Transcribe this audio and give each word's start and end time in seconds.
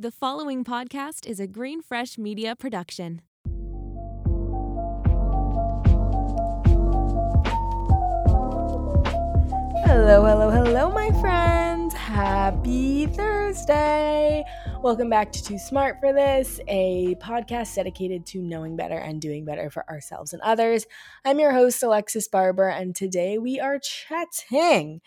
The 0.00 0.10
following 0.10 0.64
podcast 0.64 1.26
is 1.26 1.40
a 1.40 1.46
Green 1.46 1.82
Fresh 1.82 2.16
Media 2.16 2.56
production. 2.56 3.20
Hello, 9.84 10.24
hello, 10.24 10.48
hello, 10.48 10.90
my 10.90 11.10
friends. 11.20 11.92
Happy 11.92 13.08
Thursday. 13.08 14.42
Welcome 14.80 15.10
back 15.10 15.32
to 15.32 15.44
Too 15.44 15.58
Smart 15.58 16.00
for 16.00 16.14
This, 16.14 16.60
a 16.66 17.14
podcast 17.16 17.74
dedicated 17.74 18.24
to 18.28 18.40
knowing 18.40 18.76
better 18.76 18.96
and 18.96 19.20
doing 19.20 19.44
better 19.44 19.68
for 19.68 19.86
ourselves 19.90 20.32
and 20.32 20.40
others. 20.40 20.86
I'm 21.26 21.38
your 21.38 21.52
host, 21.52 21.82
Alexis 21.82 22.26
Barber, 22.26 22.70
and 22.70 22.96
today 22.96 23.36
we 23.36 23.60
are 23.60 23.78
chatting 23.78 25.02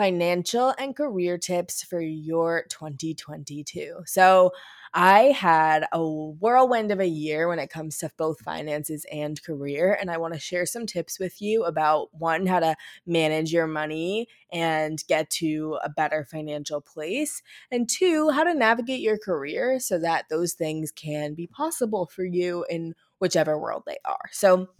financial 0.00 0.72
and 0.78 0.96
career 0.96 1.36
tips 1.36 1.82
for 1.82 2.00
your 2.00 2.64
2022. 2.70 3.96
So, 4.06 4.50
I 4.94 5.24
had 5.26 5.84
a 5.92 6.02
whirlwind 6.02 6.90
of 6.90 7.00
a 7.00 7.06
year 7.06 7.48
when 7.48 7.58
it 7.58 7.68
comes 7.68 7.98
to 7.98 8.10
both 8.16 8.40
finances 8.40 9.04
and 9.12 9.40
career. 9.42 9.96
And 10.00 10.10
I 10.10 10.16
want 10.16 10.32
to 10.32 10.40
share 10.40 10.64
some 10.64 10.86
tips 10.86 11.20
with 11.20 11.42
you 11.42 11.64
about 11.64 12.08
one, 12.12 12.46
how 12.46 12.60
to 12.60 12.74
manage 13.06 13.52
your 13.52 13.66
money 13.66 14.26
and 14.50 15.00
get 15.06 15.28
to 15.30 15.78
a 15.84 15.90
better 15.90 16.24
financial 16.24 16.80
place, 16.80 17.42
and 17.70 17.86
two, 17.86 18.30
how 18.30 18.42
to 18.42 18.54
navigate 18.54 19.00
your 19.00 19.18
career 19.18 19.78
so 19.80 19.98
that 19.98 20.24
those 20.30 20.54
things 20.54 20.90
can 20.90 21.34
be 21.34 21.46
possible 21.46 22.06
for 22.06 22.24
you 22.24 22.64
in 22.70 22.94
whichever 23.18 23.58
world 23.58 23.82
they 23.86 23.98
are. 24.06 24.30
So, 24.32 24.70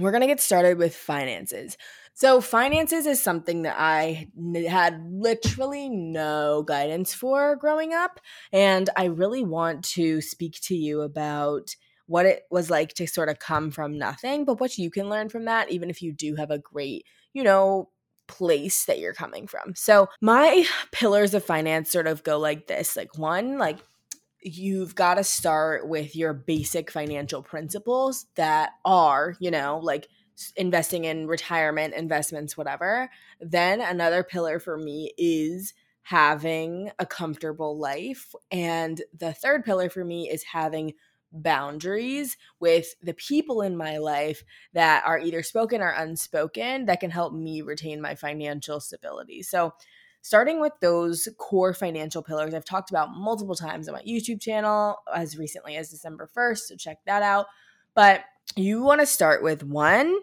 we're 0.00 0.10
going 0.10 0.22
to 0.22 0.26
get 0.26 0.40
started 0.40 0.78
with 0.78 0.94
finances. 0.94 1.76
So, 2.16 2.40
finances 2.40 3.06
is 3.06 3.20
something 3.20 3.62
that 3.62 3.74
I 3.76 4.28
had 4.68 5.04
literally 5.10 5.88
no 5.88 6.62
guidance 6.62 7.12
for 7.12 7.56
growing 7.56 7.92
up. 7.92 8.20
And 8.52 8.88
I 8.96 9.06
really 9.06 9.42
want 9.42 9.82
to 9.90 10.20
speak 10.20 10.60
to 10.62 10.76
you 10.76 11.00
about 11.00 11.74
what 12.06 12.24
it 12.26 12.44
was 12.50 12.70
like 12.70 12.94
to 12.94 13.06
sort 13.06 13.28
of 13.28 13.38
come 13.38 13.70
from 13.70 13.98
nothing, 13.98 14.44
but 14.44 14.60
what 14.60 14.78
you 14.78 14.90
can 14.90 15.08
learn 15.08 15.28
from 15.28 15.46
that, 15.46 15.70
even 15.70 15.90
if 15.90 16.02
you 16.02 16.12
do 16.12 16.36
have 16.36 16.50
a 16.50 16.58
great, 16.58 17.04
you 17.32 17.42
know, 17.42 17.88
place 18.28 18.84
that 18.84 19.00
you're 19.00 19.14
coming 19.14 19.46
from. 19.48 19.74
So, 19.74 20.08
my 20.20 20.66
pillars 20.92 21.34
of 21.34 21.44
finance 21.44 21.90
sort 21.90 22.06
of 22.06 22.22
go 22.22 22.38
like 22.38 22.68
this 22.68 22.96
like, 22.96 23.18
one, 23.18 23.58
like, 23.58 23.78
you've 24.40 24.94
got 24.94 25.14
to 25.14 25.24
start 25.24 25.88
with 25.88 26.14
your 26.14 26.34
basic 26.34 26.90
financial 26.90 27.42
principles 27.42 28.26
that 28.36 28.72
are, 28.84 29.34
you 29.40 29.50
know, 29.50 29.80
like 29.82 30.06
investing 30.56 31.04
in 31.04 31.26
retirement 31.26 31.94
investments, 31.94 32.56
whatever. 32.56 33.10
Then 33.40 33.80
another 33.80 34.22
pillar 34.22 34.58
for 34.58 34.76
me 34.76 35.12
is 35.16 35.74
having 36.02 36.90
a 36.98 37.06
comfortable 37.06 37.78
life. 37.78 38.34
And 38.50 39.02
the 39.18 39.32
third 39.32 39.64
pillar 39.64 39.88
for 39.88 40.04
me 40.04 40.28
is 40.28 40.42
having 40.44 40.92
boundaries 41.32 42.36
with 42.60 42.94
the 43.02 43.14
people 43.14 43.62
in 43.62 43.76
my 43.76 43.98
life 43.98 44.44
that 44.72 45.02
are 45.04 45.18
either 45.18 45.42
spoken 45.42 45.80
or 45.80 45.90
unspoken 45.90 46.86
that 46.86 47.00
can 47.00 47.10
help 47.10 47.34
me 47.34 47.62
retain 47.62 48.00
my 48.00 48.14
financial 48.14 48.80
stability. 48.80 49.42
So, 49.42 49.74
starting 50.20 50.58
with 50.60 50.72
those 50.80 51.28
core 51.36 51.74
financial 51.74 52.22
pillars 52.22 52.54
I've 52.54 52.64
talked 52.64 52.90
about 52.90 53.10
multiple 53.14 53.54
times 53.54 53.88
on 53.88 53.94
my 53.94 54.02
YouTube 54.02 54.40
channel 54.40 54.96
as 55.14 55.36
recently 55.36 55.76
as 55.76 55.90
December 55.90 56.30
1st, 56.34 56.58
so 56.58 56.76
check 56.76 56.98
that 57.04 57.22
out. 57.22 57.46
But 57.94 58.24
you 58.56 58.82
want 58.82 59.00
to 59.00 59.06
start 59.06 59.42
with 59.42 59.62
one, 59.62 60.16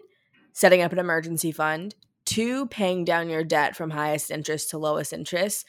setting 0.52 0.82
up 0.82 0.92
an 0.92 0.98
emergency 0.98 1.52
fund, 1.52 1.94
two, 2.24 2.66
paying 2.66 3.04
down 3.04 3.28
your 3.28 3.44
debt 3.44 3.76
from 3.76 3.90
highest 3.90 4.30
interest 4.30 4.70
to 4.70 4.78
lowest 4.78 5.12
interest, 5.12 5.66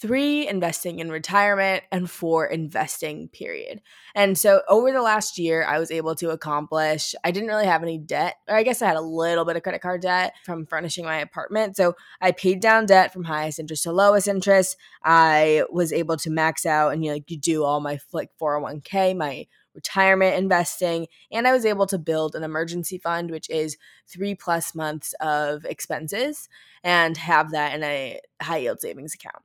three, 0.00 0.48
investing 0.48 0.98
in 0.98 1.10
retirement, 1.10 1.84
and 1.92 2.10
four, 2.10 2.46
investing, 2.46 3.28
period. 3.28 3.82
And 4.14 4.38
so 4.38 4.62
over 4.66 4.92
the 4.92 5.02
last 5.02 5.38
year, 5.38 5.62
I 5.64 5.78
was 5.78 5.90
able 5.90 6.14
to 6.16 6.30
accomplish, 6.30 7.14
I 7.22 7.30
didn't 7.30 7.50
really 7.50 7.66
have 7.66 7.82
any 7.82 7.98
debt, 7.98 8.36
or 8.48 8.56
I 8.56 8.62
guess 8.62 8.80
I 8.80 8.86
had 8.86 8.96
a 8.96 9.02
little 9.02 9.44
bit 9.44 9.56
of 9.56 9.62
credit 9.62 9.82
card 9.82 10.00
debt 10.00 10.32
from 10.44 10.64
furnishing 10.66 11.04
my 11.04 11.18
apartment. 11.18 11.76
So 11.76 11.96
I 12.20 12.32
paid 12.32 12.60
down 12.60 12.86
debt 12.86 13.12
from 13.12 13.24
highest 13.24 13.58
interest 13.58 13.82
to 13.82 13.92
lowest 13.92 14.26
interest. 14.26 14.76
I 15.04 15.64
was 15.70 15.92
able 15.92 16.16
to 16.18 16.30
max 16.30 16.64
out 16.64 16.94
and 16.94 17.04
you 17.04 17.10
know, 17.10 17.16
like 17.16 17.30
you 17.30 17.38
do 17.38 17.64
all 17.64 17.80
my 17.80 17.98
like 18.12 18.30
401k, 18.40 19.14
my 19.16 19.46
retirement 19.74 20.36
investing, 20.36 21.06
and 21.30 21.46
I 21.46 21.52
was 21.52 21.64
able 21.64 21.86
to 21.86 21.98
build 21.98 22.34
an 22.34 22.42
emergency 22.42 22.98
fund, 22.98 23.30
which 23.30 23.48
is 23.50 23.76
three 24.06 24.34
plus 24.34 24.74
months 24.74 25.14
of 25.20 25.64
expenses, 25.64 26.48
and 26.82 27.16
have 27.16 27.50
that 27.52 27.74
in 27.74 27.82
a 27.82 28.20
high 28.42 28.58
yield 28.58 28.80
savings 28.80 29.14
account. 29.14 29.42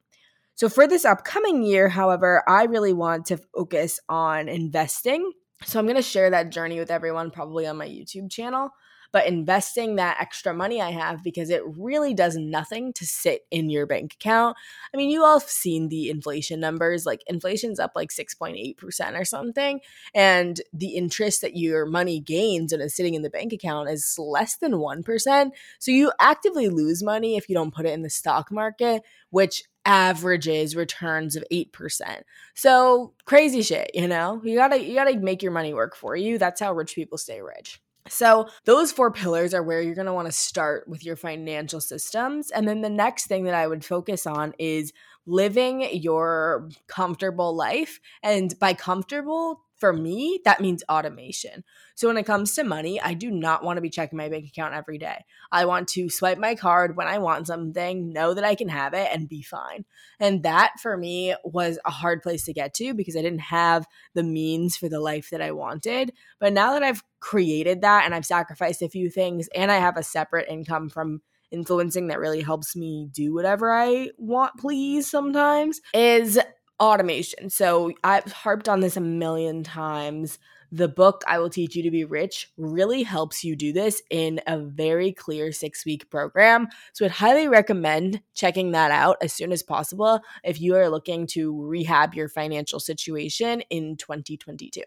So 0.55 0.69
for 0.69 0.87
this 0.87 1.03
upcoming 1.03 1.63
year, 1.63 1.89
however, 1.89 2.41
I 2.47 2.63
really 2.63 2.93
want 2.93 3.25
to 3.25 3.37
focus 3.37 3.99
on 4.07 4.47
investing. 4.47 5.33
So 5.63 5.79
I'm 5.79 5.85
going 5.85 5.95
to 5.95 6.01
share 6.01 6.29
that 6.29 6.51
journey 6.51 6.79
with 6.79 6.91
everyone 6.91 7.31
probably 7.31 7.66
on 7.66 7.77
my 7.77 7.88
YouTube 7.88 8.29
channel 8.29 8.71
but 9.16 9.27
investing 9.27 9.95
that 9.95 10.17
extra 10.19 10.53
money 10.53 10.81
I 10.81 10.91
have 10.91 11.23
because 11.23 11.49
it 11.49 11.61
really 11.77 12.13
does 12.13 12.35
nothing 12.35 12.91
to 12.91 13.05
sit 13.05 13.43
in 13.49 13.69
your 13.69 13.85
bank 13.85 14.16
account. 14.16 14.57
I 14.93 14.97
mean, 14.97 15.09
you 15.09 15.23
all 15.23 15.39
have 15.39 15.49
seen 15.49 15.88
the 15.88 16.09
inflation 16.09 16.59
numbers, 16.59 17.05
like 17.05 17.23
inflation's 17.27 17.79
up 17.79 17.93
like 17.95 18.09
6.8% 18.09 19.17
or 19.17 19.23
something, 19.23 19.79
and 20.13 20.59
the 20.73 20.97
interest 20.97 21.39
that 21.43 21.55
your 21.55 21.85
money 21.85 22.19
gains 22.19 22.73
and 22.73 22.81
is 22.81 22.93
sitting 22.93 23.13
in 23.13 23.22
the 23.22 23.29
bank 23.29 23.53
account 23.53 23.89
is 23.89 24.16
less 24.19 24.57
than 24.57 24.73
1%. 24.73 25.51
So 25.79 25.91
you 25.91 26.11
actively 26.19 26.67
lose 26.67 27.01
money 27.01 27.37
if 27.37 27.47
you 27.47 27.55
don't 27.55 27.73
put 27.73 27.85
it 27.85 27.93
in 27.93 28.01
the 28.01 28.09
stock 28.09 28.51
market, 28.51 29.01
which 29.29 29.63
averages 29.85 30.75
returns 30.75 31.35
of 31.35 31.44
8%. 31.51 32.22
So 32.56 33.13
crazy 33.25 33.62
shit, 33.62 33.91
you 33.94 34.07
know? 34.07 34.41
You 34.44 34.56
got 34.56 34.69
to 34.69 34.84
you 34.84 34.96
got 34.96 35.06
to 35.06 35.18
make 35.19 35.44
your 35.44 35.51
money 35.51 35.73
work 35.73 35.96
for 35.96 36.16
you. 36.16 36.38
That's 36.38 36.59
how 36.59 36.73
rich 36.73 36.96
people 36.96 37.18
stay 37.18 37.41
rich. 37.41 37.79
So, 38.07 38.50
those 38.66 38.91
four 38.91 39.12
pillars 39.12 39.53
are 39.56 39.63
where 39.63 39.81
you're 39.81 39.96
going 39.96 40.06
to 40.06 40.13
want 40.13 40.28
to 40.28 40.31
start 40.31 40.88
with 40.88 41.03
your 41.03 41.16
financial 41.16 41.81
systems. 41.81 42.51
And 42.51 42.68
then 42.68 42.81
the 42.81 42.90
next 42.90 43.25
thing 43.25 43.46
that 43.46 43.56
I 43.56 43.66
would 43.66 43.84
focus 43.84 44.28
on 44.28 44.53
is 44.59 44.94
living 45.25 45.90
your 45.91 46.69
comfortable 46.88 47.56
life. 47.56 48.00
And 48.22 48.57
by 48.59 48.73
comfortable, 48.73 49.64
for 49.75 49.91
me, 49.91 50.39
that 50.45 50.61
means 50.61 50.83
automation. 50.89 51.63
So 51.95 52.07
when 52.07 52.17
it 52.17 52.25
comes 52.25 52.53
to 52.55 52.63
money, 52.63 52.99
I 53.01 53.13
do 53.13 53.29
not 53.29 53.63
want 53.63 53.77
to 53.77 53.81
be 53.81 53.89
checking 53.89 54.17
my 54.17 54.29
bank 54.29 54.47
account 54.47 54.73
every 54.73 54.97
day. 54.97 55.25
I 55.51 55.65
want 55.65 55.87
to 55.89 56.09
swipe 56.09 56.37
my 56.37 56.55
card 56.55 56.95
when 56.95 57.07
I 57.07 57.17
want 57.19 57.47
something, 57.47 58.11
know 58.11 58.33
that 58.33 58.43
I 58.43 58.55
can 58.55 58.69
have 58.69 58.93
it, 58.93 59.09
and 59.11 59.29
be 59.29 59.41
fine. 59.41 59.85
And 60.19 60.43
that 60.43 60.73
for 60.81 60.97
me 60.97 61.35
was 61.43 61.77
a 61.85 61.91
hard 61.91 62.21
place 62.21 62.45
to 62.45 62.53
get 62.53 62.73
to 62.75 62.93
because 62.93 63.15
I 63.15 63.21
didn't 63.21 63.39
have 63.39 63.85
the 64.13 64.23
means 64.23 64.77
for 64.77 64.89
the 64.89 64.99
life 64.99 65.29
that 65.31 65.41
I 65.41 65.51
wanted. 65.51 66.13
But 66.39 66.53
now 66.53 66.73
that 66.73 66.83
I've 66.83 67.03
created 67.19 67.81
that 67.81 68.05
and 68.05 68.15
I've 68.15 68.25
sacrificed 68.25 68.81
a 68.81 68.89
few 68.89 69.09
things 69.09 69.49
and 69.55 69.71
I 69.71 69.77
have 69.77 69.97
a 69.97 70.03
separate 70.03 70.47
income 70.49 70.89
from 70.89 71.21
influencing 71.51 72.07
that 72.07 72.19
really 72.19 72.41
helps 72.41 72.75
me 72.75 73.09
do 73.11 73.33
whatever 73.33 73.71
I 73.71 74.11
want, 74.17 74.57
please, 74.57 75.09
sometimes, 75.09 75.81
is 75.93 76.39
automation. 76.79 77.49
So 77.49 77.93
I've 78.03 78.31
harped 78.31 78.67
on 78.69 78.79
this 78.79 78.97
a 78.97 79.01
million 79.01 79.63
times. 79.63 80.39
The 80.71 80.87
book 80.87 81.23
I 81.27 81.39
Will 81.39 81.49
Teach 81.49 81.75
You 81.75 81.83
to 81.83 81.91
Be 81.91 82.03
Rich 82.03 82.51
really 82.57 83.03
helps 83.03 83.43
you 83.43 83.55
do 83.55 83.71
this 83.71 84.01
in 84.09 84.41
a 84.47 84.59
very 84.59 85.13
clear 85.13 85.51
six 85.51 85.85
week 85.85 86.09
program. 86.09 86.67
So 86.93 87.05
I'd 87.05 87.11
highly 87.11 87.47
recommend 87.47 88.21
checking 88.33 88.71
that 88.71 88.91
out 88.91 89.17
as 89.21 89.31
soon 89.31 89.51
as 89.51 89.63
possible 89.63 90.19
if 90.43 90.59
you 90.59 90.75
are 90.75 90.89
looking 90.89 91.27
to 91.27 91.65
rehab 91.65 92.13
your 92.13 92.27
financial 92.27 92.79
situation 92.79 93.61
in 93.69 93.95
2022. 93.95 94.81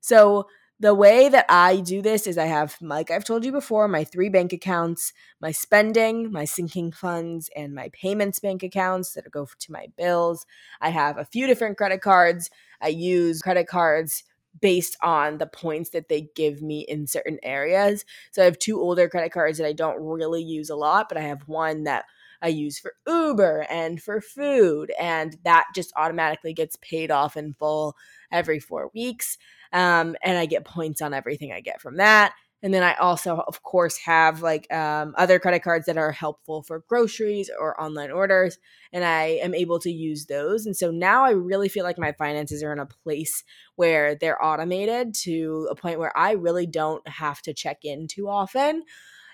So 0.00 0.46
the 0.78 0.94
way 0.94 1.28
that 1.28 1.46
I 1.48 1.76
do 1.80 2.02
this 2.02 2.26
is 2.26 2.36
I 2.36 2.46
have, 2.46 2.76
like 2.82 3.10
I've 3.10 3.24
told 3.24 3.44
you 3.44 3.52
before, 3.52 3.88
my 3.88 4.04
three 4.04 4.28
bank 4.28 4.52
accounts 4.52 5.12
my 5.40 5.50
spending, 5.50 6.30
my 6.30 6.44
sinking 6.44 6.92
funds, 6.92 7.48
and 7.56 7.74
my 7.74 7.90
payments 7.92 8.40
bank 8.40 8.62
accounts 8.62 9.14
that 9.14 9.30
go 9.30 9.46
to 9.58 9.72
my 9.72 9.86
bills. 9.96 10.46
I 10.80 10.90
have 10.90 11.16
a 11.18 11.24
few 11.24 11.46
different 11.46 11.76
credit 11.78 12.00
cards. 12.02 12.50
I 12.80 12.88
use 12.88 13.42
credit 13.42 13.66
cards 13.66 14.24
based 14.60 14.96
on 15.02 15.38
the 15.38 15.46
points 15.46 15.90
that 15.90 16.08
they 16.08 16.28
give 16.34 16.62
me 16.62 16.80
in 16.80 17.06
certain 17.06 17.38
areas. 17.42 18.04
So 18.30 18.42
I 18.42 18.46
have 18.46 18.58
two 18.58 18.80
older 18.80 19.08
credit 19.08 19.32
cards 19.32 19.58
that 19.58 19.66
I 19.66 19.72
don't 19.72 20.00
really 20.00 20.42
use 20.42 20.70
a 20.70 20.76
lot, 20.76 21.08
but 21.08 21.18
I 21.18 21.22
have 21.22 21.42
one 21.46 21.84
that 21.84 22.04
I 22.42 22.48
use 22.48 22.78
for 22.78 22.94
Uber 23.06 23.66
and 23.70 24.02
for 24.02 24.20
food, 24.20 24.92
and 24.98 25.36
that 25.44 25.66
just 25.74 25.92
automatically 25.96 26.52
gets 26.52 26.76
paid 26.82 27.10
off 27.10 27.36
in 27.36 27.54
full 27.54 27.96
every 28.30 28.58
four 28.60 28.90
weeks. 28.94 29.38
Um, 29.72 30.16
and 30.22 30.38
I 30.38 30.46
get 30.46 30.64
points 30.64 31.02
on 31.02 31.14
everything 31.14 31.52
I 31.52 31.60
get 31.60 31.80
from 31.80 31.96
that. 31.96 32.34
And 32.62 32.72
then 32.72 32.82
I 32.82 32.94
also, 32.94 33.44
of 33.46 33.62
course, 33.62 33.98
have 33.98 34.42
like 34.42 34.72
um, 34.72 35.14
other 35.18 35.38
credit 35.38 35.62
cards 35.62 35.86
that 35.86 35.98
are 35.98 36.10
helpful 36.10 36.62
for 36.62 36.82
groceries 36.88 37.50
or 37.60 37.80
online 37.80 38.10
orders. 38.10 38.58
And 38.92 39.04
I 39.04 39.38
am 39.42 39.54
able 39.54 39.78
to 39.80 39.90
use 39.92 40.26
those. 40.26 40.64
And 40.64 40.74
so 40.74 40.90
now 40.90 41.24
I 41.24 41.30
really 41.30 41.68
feel 41.68 41.84
like 41.84 41.98
my 41.98 42.12
finances 42.12 42.62
are 42.62 42.72
in 42.72 42.78
a 42.78 42.86
place 42.86 43.44
where 43.76 44.14
they're 44.14 44.42
automated 44.42 45.14
to 45.22 45.68
a 45.70 45.74
point 45.74 45.98
where 45.98 46.16
I 46.16 46.32
really 46.32 46.66
don't 46.66 47.06
have 47.06 47.42
to 47.42 47.52
check 47.52 47.84
in 47.84 48.08
too 48.08 48.28
often. 48.28 48.82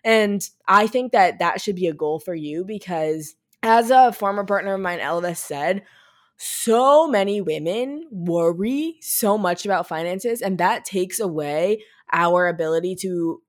And 0.04 0.42
I 0.66 0.86
think 0.86 1.12
that 1.12 1.38
that 1.38 1.60
should 1.60 1.76
be 1.76 1.86
a 1.86 1.94
goal 1.94 2.18
for 2.18 2.34
you 2.34 2.64
because, 2.64 3.34
as 3.62 3.90
a 3.90 4.12
former 4.12 4.44
partner 4.44 4.74
of 4.74 4.80
mine, 4.80 4.98
Elvis, 4.98 5.36
said, 5.36 5.82
so 6.36 7.06
many 7.06 7.40
women 7.40 8.04
worry 8.10 8.96
so 9.00 9.38
much 9.38 9.64
about 9.64 9.86
finances, 9.86 10.42
and 10.42 10.58
that 10.58 10.84
takes 10.84 11.20
away 11.20 11.84
our 12.12 12.48
ability 12.48 12.96
to 12.96 13.40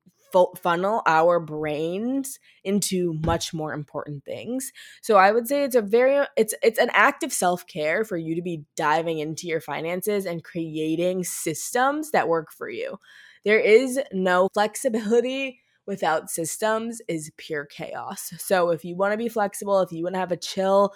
funnel 0.58 1.04
our 1.06 1.40
brains 1.40 2.40
into 2.64 3.20
much 3.24 3.54
more 3.54 3.72
important 3.72 4.26
things. 4.26 4.72
So 5.02 5.16
I 5.18 5.32
would 5.32 5.48
say 5.48 5.64
it's 5.64 5.76
a 5.76 5.82
very 5.82 6.26
it's 6.36 6.56
it's 6.64 6.80
an 6.80 6.90
act 6.94 7.24
of 7.24 7.32
self-care 7.32 8.04
for 8.04 8.18
you 8.18 8.36
to 8.36 8.42
be 8.42 8.64
diving 8.76 9.20
into 9.20 9.46
your 9.46 9.62
finances 9.62 10.26
and 10.26 10.44
creating 10.44 11.24
systems 11.24 12.12
that 12.12 12.28
work 12.28 12.52
for 12.52 12.68
you. 12.68 12.98
There 13.46 13.60
is 13.60 14.00
no 14.12 14.50
flexibility 14.54 15.60
without 15.86 16.30
systems 16.30 17.02
is 17.08 17.32
pure 17.38 17.66
chaos. 17.66 18.34
So 18.38 18.70
if 18.70 18.86
you 18.86 18.96
want 18.96 19.14
to 19.14 19.18
be 19.18 19.30
flexible, 19.30 19.82
if 19.82 19.92
you 19.92 20.04
want 20.04 20.16
to 20.16 20.20
have 20.20 20.32
a 20.32 20.38
chill 20.38 20.94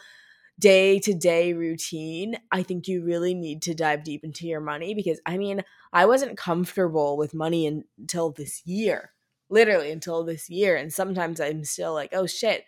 day 0.60 1.00
to 1.00 1.14
day 1.14 1.54
routine, 1.54 2.38
I 2.52 2.64
think 2.64 2.88
you 2.88 3.04
really 3.04 3.34
need 3.34 3.62
to 3.64 3.76
dive 3.76 4.04
deep 4.04 4.24
into 4.24 4.48
your 4.48 4.62
money 4.62 4.94
because 4.94 5.20
I 5.26 5.38
mean, 5.38 5.64
I 5.94 6.06
wasn't 6.06 6.38
comfortable 6.38 7.18
with 7.18 7.34
money 7.34 7.68
until 7.68 8.32
this 8.32 8.66
year, 8.66 9.12
literally 9.50 9.92
until 9.92 10.24
this 10.24 10.50
year. 10.50 10.76
And 10.76 10.92
sometimes 10.92 11.40
I'm 11.40 11.64
still 11.64 11.94
like, 11.94 12.14
oh 12.14 12.26
shit, 12.26 12.66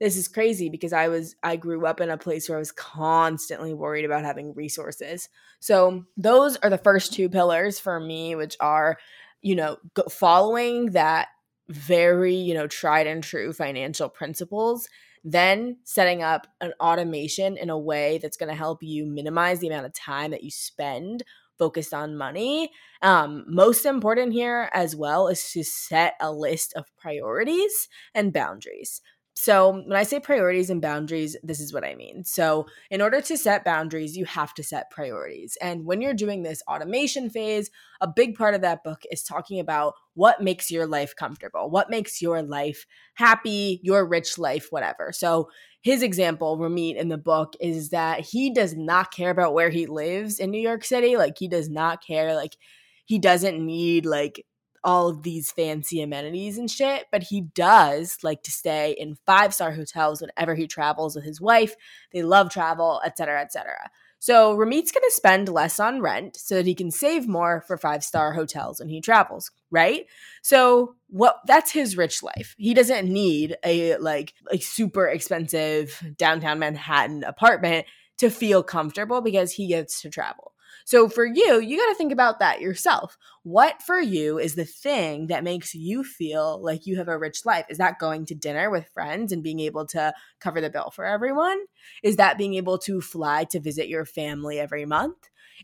this 0.00 0.16
is 0.16 0.28
crazy 0.28 0.68
because 0.68 0.92
I 0.92 1.08
was, 1.08 1.36
I 1.42 1.56
grew 1.56 1.86
up 1.86 2.00
in 2.00 2.10
a 2.10 2.18
place 2.18 2.48
where 2.48 2.56
I 2.56 2.60
was 2.60 2.72
constantly 2.72 3.72
worried 3.72 4.04
about 4.04 4.24
having 4.24 4.54
resources. 4.54 5.28
So 5.60 6.04
those 6.16 6.56
are 6.58 6.70
the 6.70 6.78
first 6.78 7.12
two 7.12 7.28
pillars 7.28 7.78
for 7.80 7.98
me, 7.98 8.34
which 8.34 8.56
are, 8.60 8.98
you 9.40 9.54
know, 9.54 9.78
following 10.10 10.92
that 10.92 11.28
very, 11.68 12.34
you 12.34 12.54
know, 12.54 12.66
tried 12.66 13.06
and 13.06 13.22
true 13.22 13.52
financial 13.52 14.08
principles 14.08 14.88
then 15.28 15.76
setting 15.82 16.22
up 16.22 16.46
an 16.60 16.72
automation 16.78 17.56
in 17.56 17.68
a 17.68 17.76
way 17.78 18.18
that's 18.18 18.36
going 18.36 18.48
to 18.48 18.54
help 18.54 18.80
you 18.80 19.04
minimize 19.04 19.58
the 19.58 19.66
amount 19.66 19.84
of 19.84 19.92
time 19.92 20.30
that 20.30 20.44
you 20.44 20.50
spend 20.52 21.24
focused 21.58 21.92
on 21.92 22.16
money. 22.16 22.70
Um, 23.02 23.44
most 23.48 23.86
important 23.86 24.32
here 24.32 24.70
as 24.72 24.94
well 24.94 25.26
is 25.26 25.50
to 25.50 25.64
set 25.64 26.14
a 26.20 26.30
list 26.30 26.74
of 26.74 26.94
priorities 26.96 27.88
and 28.14 28.32
boundaries. 28.32 29.02
So, 29.38 29.70
when 29.70 29.92
I 29.92 30.02
say 30.04 30.18
priorities 30.18 30.70
and 30.70 30.80
boundaries, 30.80 31.36
this 31.42 31.60
is 31.60 31.70
what 31.70 31.84
I 31.84 31.94
mean. 31.94 32.24
So, 32.24 32.66
in 32.90 33.02
order 33.02 33.20
to 33.20 33.36
set 33.36 33.66
boundaries, 33.66 34.16
you 34.16 34.24
have 34.24 34.54
to 34.54 34.62
set 34.62 34.90
priorities. 34.90 35.58
And 35.60 35.84
when 35.84 36.00
you're 36.00 36.14
doing 36.14 36.42
this 36.42 36.62
automation 36.66 37.28
phase, 37.28 37.70
a 38.00 38.08
big 38.08 38.34
part 38.34 38.54
of 38.54 38.62
that 38.62 38.82
book 38.82 39.02
is 39.10 39.22
talking 39.22 39.60
about 39.60 39.92
what 40.14 40.42
makes 40.42 40.70
your 40.70 40.86
life 40.86 41.14
comfortable, 41.14 41.68
what 41.68 41.90
makes 41.90 42.22
your 42.22 42.42
life 42.42 42.86
happy, 43.14 43.78
your 43.82 44.06
rich 44.06 44.38
life, 44.38 44.68
whatever. 44.70 45.12
So, 45.12 45.50
his 45.82 46.02
example, 46.02 46.56
Ramit, 46.56 46.96
in 46.96 47.10
the 47.10 47.18
book 47.18 47.54
is 47.60 47.90
that 47.90 48.20
he 48.20 48.50
does 48.54 48.74
not 48.74 49.12
care 49.12 49.30
about 49.30 49.52
where 49.52 49.70
he 49.70 49.84
lives 49.86 50.38
in 50.38 50.50
New 50.50 50.60
York 50.60 50.82
City. 50.82 51.18
Like, 51.18 51.36
he 51.38 51.46
does 51.46 51.68
not 51.68 52.02
care. 52.02 52.34
Like, 52.34 52.56
he 53.04 53.18
doesn't 53.18 53.64
need 53.64 54.04
like 54.06 54.44
all 54.86 55.08
of 55.08 55.24
these 55.24 55.50
fancy 55.50 56.00
amenities 56.00 56.56
and 56.56 56.70
shit, 56.70 57.06
but 57.10 57.24
he 57.24 57.40
does 57.40 58.18
like 58.22 58.44
to 58.44 58.52
stay 58.52 58.92
in 58.92 59.18
five 59.26 59.52
star 59.52 59.72
hotels 59.72 60.22
whenever 60.22 60.54
he 60.54 60.68
travels 60.68 61.16
with 61.16 61.24
his 61.24 61.40
wife. 61.40 61.74
They 62.12 62.22
love 62.22 62.50
travel, 62.50 63.02
etc., 63.04 63.42
etc. 63.42 63.90
So 64.20 64.54
Ramit's 64.54 64.92
going 64.92 65.02
to 65.04 65.14
spend 65.14 65.48
less 65.48 65.78
on 65.80 66.00
rent 66.00 66.36
so 66.36 66.54
that 66.54 66.66
he 66.66 66.74
can 66.74 66.92
save 66.92 67.28
more 67.28 67.64
for 67.66 67.76
five 67.76 68.04
star 68.04 68.32
hotels 68.32 68.78
when 68.78 68.88
he 68.88 69.00
travels, 69.00 69.50
right? 69.72 70.06
So 70.40 70.94
what 71.08 71.40
that's 71.46 71.72
his 71.72 71.96
rich 71.96 72.22
life. 72.22 72.54
He 72.56 72.72
doesn't 72.72 73.12
need 73.12 73.56
a 73.64 73.96
like 73.98 74.34
a 74.50 74.58
super 74.58 75.08
expensive 75.08 76.00
downtown 76.16 76.60
Manhattan 76.60 77.24
apartment 77.24 77.86
to 78.18 78.30
feel 78.30 78.62
comfortable 78.62 79.20
because 79.20 79.52
he 79.52 79.66
gets 79.66 80.00
to 80.02 80.10
travel. 80.10 80.52
So 80.86 81.08
for 81.08 81.26
you, 81.26 81.58
you 81.58 81.76
got 81.76 81.88
to 81.88 81.96
think 81.96 82.12
about 82.12 82.38
that 82.38 82.60
yourself. 82.60 83.18
What 83.42 83.82
for 83.82 84.00
you 84.00 84.38
is 84.38 84.54
the 84.54 84.64
thing 84.64 85.26
that 85.26 85.42
makes 85.42 85.74
you 85.74 86.04
feel 86.04 86.62
like 86.62 86.86
you 86.86 86.96
have 86.98 87.08
a 87.08 87.18
rich 87.18 87.44
life? 87.44 87.66
Is 87.68 87.78
that 87.78 87.98
going 87.98 88.24
to 88.26 88.36
dinner 88.36 88.70
with 88.70 88.88
friends 88.94 89.32
and 89.32 89.42
being 89.42 89.58
able 89.58 89.84
to 89.88 90.14
cover 90.38 90.60
the 90.60 90.70
bill 90.70 90.92
for 90.94 91.04
everyone? 91.04 91.58
Is 92.04 92.16
that 92.16 92.38
being 92.38 92.54
able 92.54 92.78
to 92.78 93.00
fly 93.00 93.42
to 93.50 93.58
visit 93.58 93.88
your 93.88 94.04
family 94.04 94.60
every 94.60 94.86
month? 94.86 95.16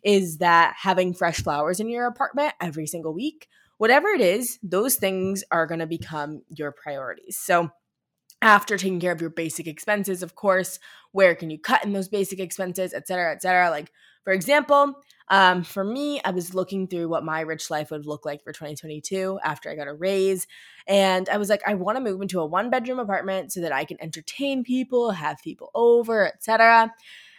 Is 0.03 0.39
that 0.39 0.75
having 0.77 1.15
fresh 1.15 1.37
flowers 1.39 1.79
in 1.79 1.89
your 1.89 2.09
apartment 2.09 2.55
every 2.61 2.89
single 2.89 3.15
week? 3.15 3.47
Whatever 3.79 4.09
it 4.09 4.21
is, 4.21 4.59
those 4.61 4.97
things 4.97 5.45
are 5.53 5.69
going 5.69 5.81
to 5.81 5.87
become 5.87 6.43
your 6.49 6.73
priorities. 6.73 7.37
So, 7.37 7.71
after 8.41 8.77
taking 8.77 8.99
care 8.99 9.13
of 9.13 9.21
your 9.21 9.31
basic 9.31 9.69
expenses, 9.69 10.21
of 10.21 10.35
course, 10.35 10.81
where 11.13 11.37
can 11.37 11.49
you 11.49 11.61
cut 11.61 11.85
in 11.85 11.93
those 11.93 12.09
basic 12.09 12.41
expenses, 12.41 12.93
et 12.93 13.07
cetera, 13.07 13.33
et 13.33 13.41
cetera. 13.41 13.71
Like 13.71 13.93
for 14.25 14.33
example, 14.33 14.95
um, 15.29 15.63
for 15.63 15.83
me, 15.83 16.21
I 16.25 16.31
was 16.31 16.55
looking 16.55 16.87
through 16.87 17.09
what 17.09 17.25
my 17.25 17.41
rich 17.41 17.71
life 17.71 17.91
would 17.91 18.07
look 18.07 18.27
like 18.27 18.43
for 18.43 18.53
2022 18.53 19.41
after 19.43 19.71
I 19.71 19.75
got 19.75 19.89
a 19.89 19.95
raise. 19.95 20.47
And 20.87 21.29
I 21.29 21.39
was 21.39 21.49
like, 21.49 21.63
I 21.67 21.75
want 21.75 21.97
to 21.97 22.05
move 22.05 22.21
into 22.21 22.41
a 22.41 22.47
one 22.47 22.71
bedroom 22.71 22.99
apartment 22.99 23.53
so 23.53 23.61
that 23.61 23.73
I 23.73 23.85
can 23.85 24.01
entertain 24.03 24.63
people, 24.65 25.13
have 25.13 25.39
people 25.43 25.71
over, 25.75 26.27
etc. 26.27 26.93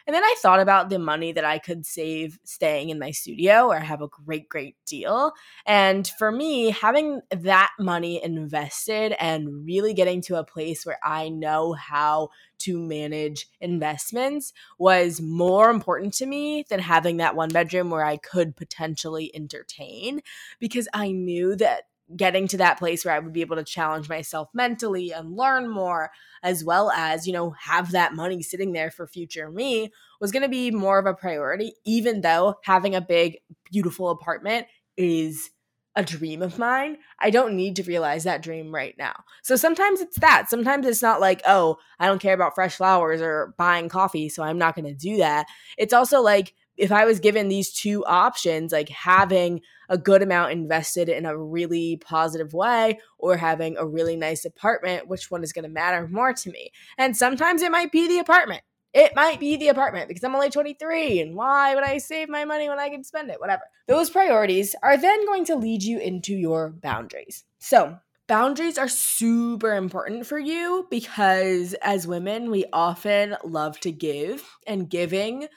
And 0.05 0.13
then 0.13 0.23
I 0.23 0.35
thought 0.41 0.59
about 0.59 0.89
the 0.89 0.99
money 0.99 1.31
that 1.31 1.45
I 1.45 1.59
could 1.59 1.85
save 1.85 2.37
staying 2.43 2.89
in 2.89 2.99
my 2.99 3.11
studio 3.11 3.69
or 3.69 3.79
have 3.79 4.01
a 4.01 4.07
great, 4.07 4.49
great 4.49 4.75
deal. 4.85 5.31
And 5.65 6.05
for 6.19 6.31
me, 6.31 6.71
having 6.71 7.21
that 7.31 7.71
money 7.79 8.21
invested 8.21 9.15
and 9.19 9.65
really 9.65 9.93
getting 9.93 10.21
to 10.23 10.35
a 10.35 10.43
place 10.43 10.85
where 10.85 10.99
I 11.03 11.29
know 11.29 11.73
how 11.73 12.29
to 12.59 12.77
manage 12.77 13.47
investments 13.61 14.53
was 14.77 15.21
more 15.21 15.69
important 15.69 16.13
to 16.15 16.25
me 16.25 16.65
than 16.69 16.79
having 16.79 17.17
that 17.17 17.35
one 17.35 17.49
bedroom 17.49 17.89
where 17.89 18.05
I 18.05 18.17
could 18.17 18.55
potentially 18.55 19.31
entertain 19.33 20.21
because 20.59 20.87
I 20.93 21.11
knew 21.11 21.55
that 21.57 21.83
getting 22.15 22.47
to 22.49 22.57
that 22.57 22.77
place 22.77 23.05
where 23.05 23.13
I 23.13 23.19
would 23.19 23.33
be 23.33 23.41
able 23.41 23.55
to 23.55 23.63
challenge 23.63 24.09
myself 24.09 24.49
mentally 24.53 25.11
and 25.13 25.35
learn 25.35 25.69
more, 25.69 26.11
as 26.43 26.63
well 26.63 26.91
as, 26.91 27.25
you 27.25 27.33
know, 27.33 27.51
have 27.51 27.91
that 27.91 28.13
money 28.13 28.41
sitting 28.41 28.73
there 28.73 28.91
for 28.91 29.07
future 29.07 29.49
me 29.49 29.91
was 30.19 30.31
going 30.31 30.43
to 30.43 30.49
be 30.49 30.69
more 30.69 30.99
of 30.99 31.05
a 31.05 31.13
priority, 31.13 31.73
even 31.85 32.21
though 32.21 32.55
having 32.63 32.93
a 32.93 33.01
big, 33.01 33.37
beautiful 33.71 34.09
apartment 34.09 34.67
is 34.97 35.49
a 35.95 36.03
dream 36.03 36.41
of 36.41 36.57
mine. 36.57 36.97
I 37.19 37.29
don't 37.29 37.55
need 37.55 37.75
to 37.75 37.83
realize 37.83 38.23
that 38.23 38.41
dream 38.41 38.73
right 38.73 38.95
now. 38.97 39.13
So 39.43 39.55
sometimes 39.55 40.01
it's 40.01 40.19
that. 40.19 40.49
Sometimes 40.49 40.87
it's 40.87 41.01
not 41.03 41.21
like, 41.21 41.41
oh, 41.45 41.77
I 41.99 42.07
don't 42.07 42.21
care 42.21 42.33
about 42.33 42.55
fresh 42.55 42.75
flowers 42.77 43.21
or 43.21 43.53
buying 43.57 43.89
coffee, 43.89 44.27
so 44.27 44.43
I'm 44.43 44.57
not 44.57 44.75
going 44.75 44.85
to 44.85 44.95
do 44.95 45.17
that. 45.17 45.45
It's 45.77 45.93
also 45.93 46.21
like, 46.21 46.53
if 46.77 46.91
I 46.91 47.05
was 47.05 47.19
given 47.19 47.47
these 47.47 47.71
two 47.71 48.03
options, 48.05 48.71
like 48.71 48.89
having 48.89 49.61
a 49.89 49.97
good 49.97 50.21
amount 50.21 50.51
invested 50.51 51.09
in 51.09 51.25
a 51.25 51.37
really 51.37 51.97
positive 51.97 52.53
way 52.53 52.99
or 53.17 53.37
having 53.37 53.77
a 53.77 53.85
really 53.85 54.15
nice 54.15 54.45
apartment, 54.45 55.07
which 55.07 55.29
one 55.29 55.43
is 55.43 55.53
going 55.53 55.63
to 55.63 55.69
matter 55.69 56.07
more 56.07 56.33
to 56.33 56.51
me? 56.51 56.71
And 56.97 57.15
sometimes 57.15 57.61
it 57.61 57.71
might 57.71 57.91
be 57.91 58.07
the 58.07 58.19
apartment. 58.19 58.61
It 58.93 59.15
might 59.15 59.39
be 59.39 59.55
the 59.55 59.69
apartment 59.69 60.07
because 60.07 60.23
I'm 60.23 60.35
only 60.35 60.51
23 60.51 61.19
and 61.19 61.35
why 61.35 61.73
would 61.73 61.83
I 61.83 61.97
save 61.97 62.29
my 62.29 62.45
money 62.45 62.69
when 62.69 62.79
I 62.79 62.89
can 62.89 63.03
spend 63.03 63.31
it? 63.31 63.39
Whatever. 63.39 63.63
Those 63.87 64.11
priorities 64.11 64.75
are 64.83 64.97
then 64.97 65.25
going 65.25 65.45
to 65.45 65.55
lead 65.55 65.81
you 65.81 65.99
into 65.99 66.35
your 66.35 66.69
boundaries. 66.69 67.43
So, 67.57 67.97
boundaries 68.27 68.77
are 68.77 68.87
super 68.87 69.75
important 69.75 70.27
for 70.27 70.37
you 70.37 70.87
because 70.91 71.73
as 71.81 72.07
women, 72.07 72.51
we 72.51 72.65
often 72.71 73.35
love 73.43 73.79
to 73.81 73.91
give, 73.91 74.43
and 74.67 74.89
giving 74.89 75.47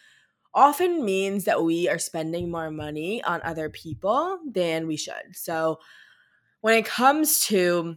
often 0.57 1.05
means 1.05 1.45
that 1.45 1.63
we 1.63 1.89
are 1.89 1.99
spending 1.99 2.51
more 2.51 2.71
money 2.71 3.23
on 3.23 3.41
other 3.43 3.69
people 3.69 4.39
than 4.51 4.87
we 4.89 4.97
should. 4.97 5.35
So 5.35 5.79
when 6.63 6.75
it 6.75 6.87
comes 6.87 7.45
to 7.47 7.97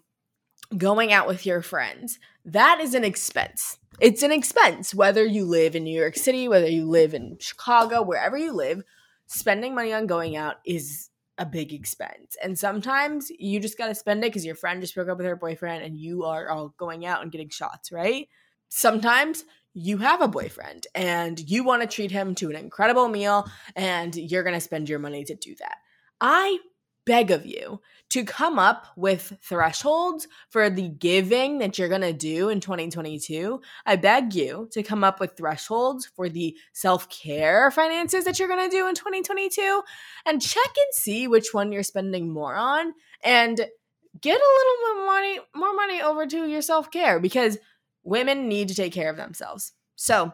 going 0.78 1.12
out 1.12 1.28
with 1.28 1.46
your 1.46 1.62
friends, 1.62 2.20
that 2.46 2.80
is 2.80 2.94
an 2.94 3.04
expense. 3.04 3.80
It's 4.00 4.22
an 4.22 4.32
expense, 4.32 4.94
whether 4.94 5.25
you 5.25 5.46
live 5.46 5.75
in 5.75 5.84
New 5.84 5.98
York 5.98 6.16
City, 6.16 6.48
whether 6.48 6.68
you 6.68 6.86
live 6.86 7.13
in 7.13 7.38
Chicago, 7.39 8.01
wherever 8.01 8.38
you 8.38 8.54
live, 8.54 8.84
spending 9.25 9.74
money 9.74 9.94
on 9.94 10.06
going 10.06 10.36
out 10.36 10.58
is 10.66 11.10
a 11.38 11.46
big 11.46 11.74
expense. 11.74 12.36
And 12.44 12.60
sometimes 12.60 13.32
you 13.39 13.60
just 13.60 13.78
got 13.78 13.88
to 13.88 13.96
spend 13.96 14.24
it 14.24 14.28
because 14.28 14.46
your 14.46 14.56
friend 14.56 14.82
just 14.82 14.94
broke 14.94 15.08
up 15.08 15.18
with 15.18 15.25
her 15.25 15.36
boyfriend 15.36 15.84
and 15.84 15.98
you 15.98 16.25
are 16.25 16.50
all 16.50 16.74
going 16.78 17.06
out 17.06 17.22
and 17.22 17.32
getting 17.32 17.50
shots, 17.50 17.92
right? 17.92 18.28
Sometimes 18.68 19.46
you 19.79 19.98
have 19.98 20.21
a 20.21 20.27
boyfriend 20.27 20.88
and 20.93 21.39
you 21.39 21.63
want 21.63 21.81
to 21.81 21.88
treat 21.88 22.12
him 22.12 22.36
to 22.36 22.50
an 22.50 22.55
incredible 22.55 23.07
meal 23.07 23.50
and 23.75 24.15
you're 24.15 24.43
going 24.43 24.55
to 24.55 24.62
spend 24.62 24.89
your 24.89 25.00
money 25.00 25.24
to 25.24 25.36
do 25.36 25.55
that. 25.55 25.77
I 26.19 26.59
beg 27.05 27.31
of 27.31 27.45
you 27.45 27.81
to 28.09 28.24
come 28.24 28.59
up 28.59 28.88
with 28.95 29.33
thresholds 29.41 30.27
for 30.50 30.69
the 30.69 30.89
giving 30.89 31.59
that 31.59 31.79
you're 31.79 31.88
going 31.88 32.01
to 32.01 32.13
do 32.13 32.50
in 32.50 32.59
2022. 32.59 33.62
I 33.86 33.95
beg 33.95 34.33
you 34.33 34.67
to 34.74 34.83
come 34.83 35.03
up 35.03 35.19
with 35.19 35.38
thresholds 35.38 36.05
for 36.05 36.27
the 36.27 36.57
self 36.74 37.09
care 37.09 37.71
finances 37.71 38.25
that 38.25 38.38
you're 38.38 38.48
going 38.48 38.69
to 38.69 38.75
do 38.75 38.88
in 38.88 38.95
2022 38.95 39.81
and 40.25 40.41
check 40.41 40.69
and 40.77 40.93
see 40.93 41.27
which 41.27 41.53
one 41.53 41.71
you're 41.71 41.83
spending 41.83 42.31
more 42.31 42.55
on 42.55 42.93
and 43.24 43.57
get 44.21 44.39
a 44.41 44.53
little 44.57 44.95
bit 44.95 45.05
money, 45.05 45.39
more 45.55 45.74
money 45.74 46.01
over 46.01 46.25
to 46.25 46.48
your 46.48 46.62
self 46.62 46.91
care 46.91 47.19
because 47.19 47.57
women 48.03 48.48
need 48.48 48.68
to 48.70 48.75
take 48.75 48.94
care 48.94 49.10
of 49.10 49.18
themselves. 49.18 49.74
So, 49.96 50.34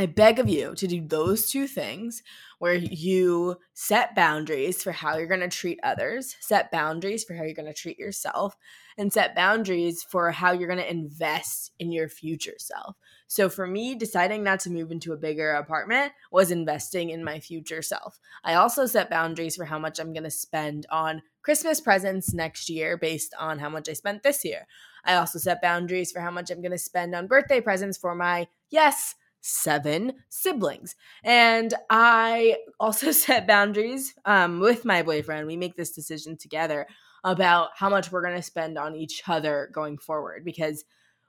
I 0.00 0.06
beg 0.06 0.38
of 0.38 0.48
you 0.48 0.74
to 0.76 0.86
do 0.86 1.06
those 1.06 1.50
two 1.50 1.66
things 1.66 2.22
where 2.58 2.72
you 2.72 3.56
set 3.74 4.14
boundaries 4.14 4.82
for 4.82 4.92
how 4.92 5.18
you're 5.18 5.26
going 5.26 5.40
to 5.40 5.48
treat 5.48 5.78
others, 5.82 6.36
set 6.40 6.72
boundaries 6.72 7.22
for 7.22 7.34
how 7.34 7.42
you're 7.42 7.52
going 7.52 7.66
to 7.66 7.74
treat 7.74 7.98
yourself, 7.98 8.56
and 8.96 9.12
set 9.12 9.34
boundaries 9.34 10.02
for 10.02 10.30
how 10.30 10.52
you're 10.52 10.68
going 10.68 10.80
to 10.80 10.90
invest 10.90 11.72
in 11.78 11.92
your 11.92 12.08
future 12.08 12.54
self. 12.56 12.96
So 13.26 13.50
for 13.50 13.66
me, 13.66 13.94
deciding 13.94 14.42
not 14.42 14.60
to 14.60 14.70
move 14.70 14.90
into 14.90 15.12
a 15.12 15.18
bigger 15.18 15.52
apartment 15.52 16.12
was 16.32 16.50
investing 16.50 17.10
in 17.10 17.22
my 17.22 17.38
future 17.38 17.82
self. 17.82 18.18
I 18.42 18.54
also 18.54 18.86
set 18.86 19.10
boundaries 19.10 19.54
for 19.54 19.66
how 19.66 19.78
much 19.78 19.98
I'm 19.98 20.14
going 20.14 20.24
to 20.24 20.30
spend 20.30 20.86
on 20.90 21.20
Christmas 21.42 21.78
presents 21.78 22.32
next 22.32 22.70
year 22.70 22.96
based 22.96 23.34
on 23.38 23.58
how 23.58 23.68
much 23.68 23.86
I 23.86 23.92
spent 23.92 24.22
this 24.22 24.46
year. 24.46 24.66
I 25.04 25.16
also 25.16 25.38
set 25.38 25.60
boundaries 25.60 26.10
for 26.10 26.20
how 26.20 26.30
much 26.30 26.50
I'm 26.50 26.62
going 26.62 26.72
to 26.72 26.78
spend 26.78 27.14
on 27.14 27.26
birthday 27.26 27.60
presents 27.60 27.98
for 27.98 28.14
my, 28.14 28.48
yes, 28.70 29.14
seven 29.40 30.12
siblings. 30.28 30.94
And 31.24 31.72
I 31.88 32.56
also 32.78 33.12
set 33.12 33.46
boundaries 33.46 34.14
um, 34.24 34.60
with 34.60 34.84
my 34.84 35.02
boyfriend. 35.02 35.46
We 35.46 35.56
make 35.56 35.76
this 35.76 35.92
decision 35.92 36.36
together 36.36 36.86
about 37.24 37.70
how 37.76 37.88
much 37.88 38.10
we're 38.10 38.22
going 38.22 38.36
to 38.36 38.42
spend 38.42 38.78
on 38.78 38.96
each 38.96 39.22
other 39.28 39.70
going 39.72 39.98
forward 39.98 40.44
because 40.44 40.84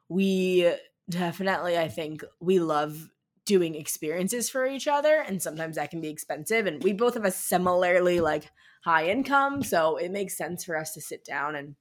we 0.07 0.71
definitely, 1.09 1.77
I 1.77 1.89
think, 1.89 2.23
we 2.39 2.59
love 2.59 3.09
doing 3.45 3.75
experiences 3.75 4.49
for 4.49 4.65
each 4.67 4.87
other 4.87 5.23
and 5.27 5.41
sometimes 5.41 5.75
that 5.75 5.89
can 5.89 5.99
be 5.99 6.09
expensive 6.09 6.67
and 6.67 6.83
we 6.83 6.93
both 6.93 7.15
have 7.15 7.25
a 7.25 7.31
similarly 7.31 8.21
like 8.21 8.51
high 8.85 9.09
income 9.09 9.63
so 9.63 9.97
it 9.97 10.11
makes 10.11 10.37
sense 10.37 10.63
for 10.63 10.77
us 10.77 10.93
to 10.93 11.01
sit 11.01 11.25
down 11.25 11.55
and 11.55 11.75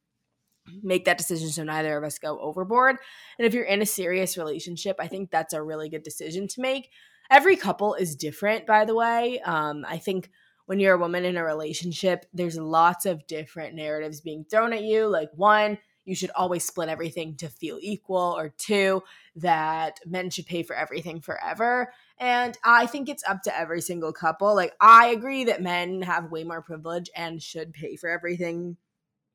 make 0.82 1.04
that 1.04 1.18
decision 1.18 1.48
so 1.50 1.64
neither 1.64 1.96
of 1.96 2.04
us 2.04 2.18
go 2.18 2.38
overboard. 2.40 2.96
And 3.38 3.46
if 3.46 3.54
you're 3.54 3.64
in 3.64 3.82
a 3.82 3.86
serious 3.86 4.38
relationship, 4.38 4.96
I 4.98 5.08
think 5.08 5.30
that's 5.30 5.54
a 5.54 5.62
really 5.62 5.88
good 5.88 6.02
decision 6.02 6.48
to 6.48 6.60
make. 6.60 6.90
Every 7.30 7.56
couple 7.56 7.94
is 7.94 8.16
different, 8.16 8.66
by 8.66 8.84
the 8.84 8.94
way. 8.94 9.40
Um, 9.40 9.84
I 9.88 9.98
think 9.98 10.30
when 10.66 10.80
you're 10.80 10.94
a 10.94 10.98
woman 10.98 11.24
in 11.24 11.36
a 11.36 11.44
relationship, 11.44 12.26
there's 12.32 12.58
lots 12.58 13.06
of 13.06 13.26
different 13.26 13.74
narratives 13.74 14.20
being 14.20 14.44
thrown 14.44 14.72
at 14.72 14.82
you. 14.82 15.06
Like, 15.06 15.30
one, 15.34 15.78
you 16.04 16.14
should 16.14 16.30
always 16.30 16.64
split 16.64 16.88
everything 16.88 17.36
to 17.36 17.48
feel 17.48 17.78
equal, 17.80 18.34
or 18.36 18.54
two, 18.56 19.02
that 19.36 20.00
men 20.06 20.30
should 20.30 20.46
pay 20.46 20.62
for 20.62 20.74
everything 20.74 21.20
forever. 21.20 21.92
And 22.18 22.56
I 22.64 22.86
think 22.86 23.08
it's 23.08 23.24
up 23.28 23.42
to 23.42 23.56
every 23.56 23.80
single 23.80 24.12
couple. 24.12 24.54
Like, 24.54 24.74
I 24.80 25.08
agree 25.08 25.44
that 25.44 25.62
men 25.62 26.02
have 26.02 26.30
way 26.30 26.44
more 26.44 26.62
privilege 26.62 27.10
and 27.14 27.42
should 27.42 27.72
pay 27.72 27.96
for 27.96 28.08
everything 28.08 28.76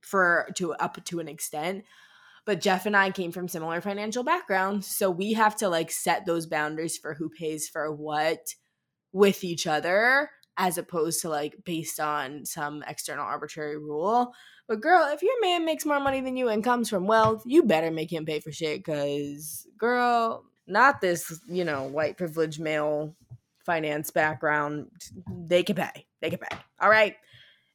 for 0.05 0.47
to 0.55 0.73
up 0.73 1.03
to 1.05 1.19
an 1.19 1.27
extent 1.27 1.83
but 2.45 2.61
Jeff 2.61 2.85
and 2.85 2.95
I 2.95 3.09
came 3.09 3.31
from 3.31 3.47
similar 3.47 3.81
financial 3.81 4.23
backgrounds 4.23 4.87
so 4.87 5.09
we 5.09 5.33
have 5.33 5.55
to 5.57 5.69
like 5.69 5.91
set 5.91 6.25
those 6.25 6.45
boundaries 6.45 6.97
for 6.97 7.13
who 7.13 7.29
pays 7.29 7.67
for 7.67 7.91
what 7.91 8.53
with 9.11 9.43
each 9.43 9.65
other 9.65 10.29
as 10.57 10.77
opposed 10.77 11.21
to 11.21 11.29
like 11.29 11.55
based 11.65 11.99
on 11.99 12.45
some 12.45 12.83
external 12.87 13.25
arbitrary 13.25 13.77
rule. 13.77 14.33
But 14.67 14.81
girl 14.81 15.07
if 15.11 15.21
your 15.21 15.39
man 15.41 15.65
makes 15.65 15.85
more 15.85 15.99
money 15.99 16.21
than 16.21 16.37
you 16.37 16.49
and 16.49 16.63
comes 16.63 16.89
from 16.89 17.07
wealth 17.07 17.43
you 17.45 17.63
better 17.63 17.91
make 17.91 18.11
him 18.11 18.25
pay 18.25 18.39
for 18.39 18.51
shit 18.51 18.83
cuz 18.83 19.67
girl 19.77 20.45
not 20.67 21.01
this 21.01 21.39
you 21.47 21.63
know 21.63 21.83
white 21.83 22.17
privileged 22.17 22.59
male 22.59 23.15
finance 23.65 24.11
background 24.11 24.89
they 25.47 25.63
can 25.63 25.75
pay 25.75 26.05
they 26.21 26.29
can 26.29 26.39
pay 26.39 26.57
all 26.79 26.89
right? 26.89 27.15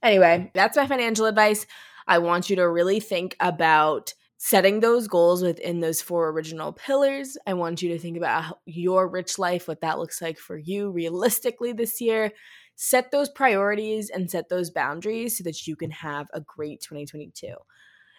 Anyway 0.02 0.50
that's 0.54 0.76
my 0.76 0.86
financial 0.86 1.26
advice 1.26 1.66
I 2.10 2.18
want 2.18 2.50
you 2.50 2.56
to 2.56 2.68
really 2.68 2.98
think 2.98 3.36
about 3.38 4.14
setting 4.36 4.80
those 4.80 5.06
goals 5.06 5.42
within 5.44 5.78
those 5.78 6.02
four 6.02 6.30
original 6.30 6.72
pillars. 6.72 7.38
I 7.46 7.54
want 7.54 7.82
you 7.82 7.90
to 7.90 8.00
think 8.00 8.16
about 8.16 8.58
your 8.66 9.06
rich 9.06 9.38
life, 9.38 9.68
what 9.68 9.80
that 9.82 10.00
looks 10.00 10.20
like 10.20 10.36
for 10.36 10.58
you 10.58 10.90
realistically 10.90 11.72
this 11.72 12.00
year. 12.00 12.32
Set 12.74 13.12
those 13.12 13.28
priorities 13.28 14.10
and 14.10 14.28
set 14.28 14.48
those 14.48 14.70
boundaries 14.70 15.38
so 15.38 15.44
that 15.44 15.68
you 15.68 15.76
can 15.76 15.92
have 15.92 16.26
a 16.34 16.40
great 16.40 16.80
2022. 16.80 17.54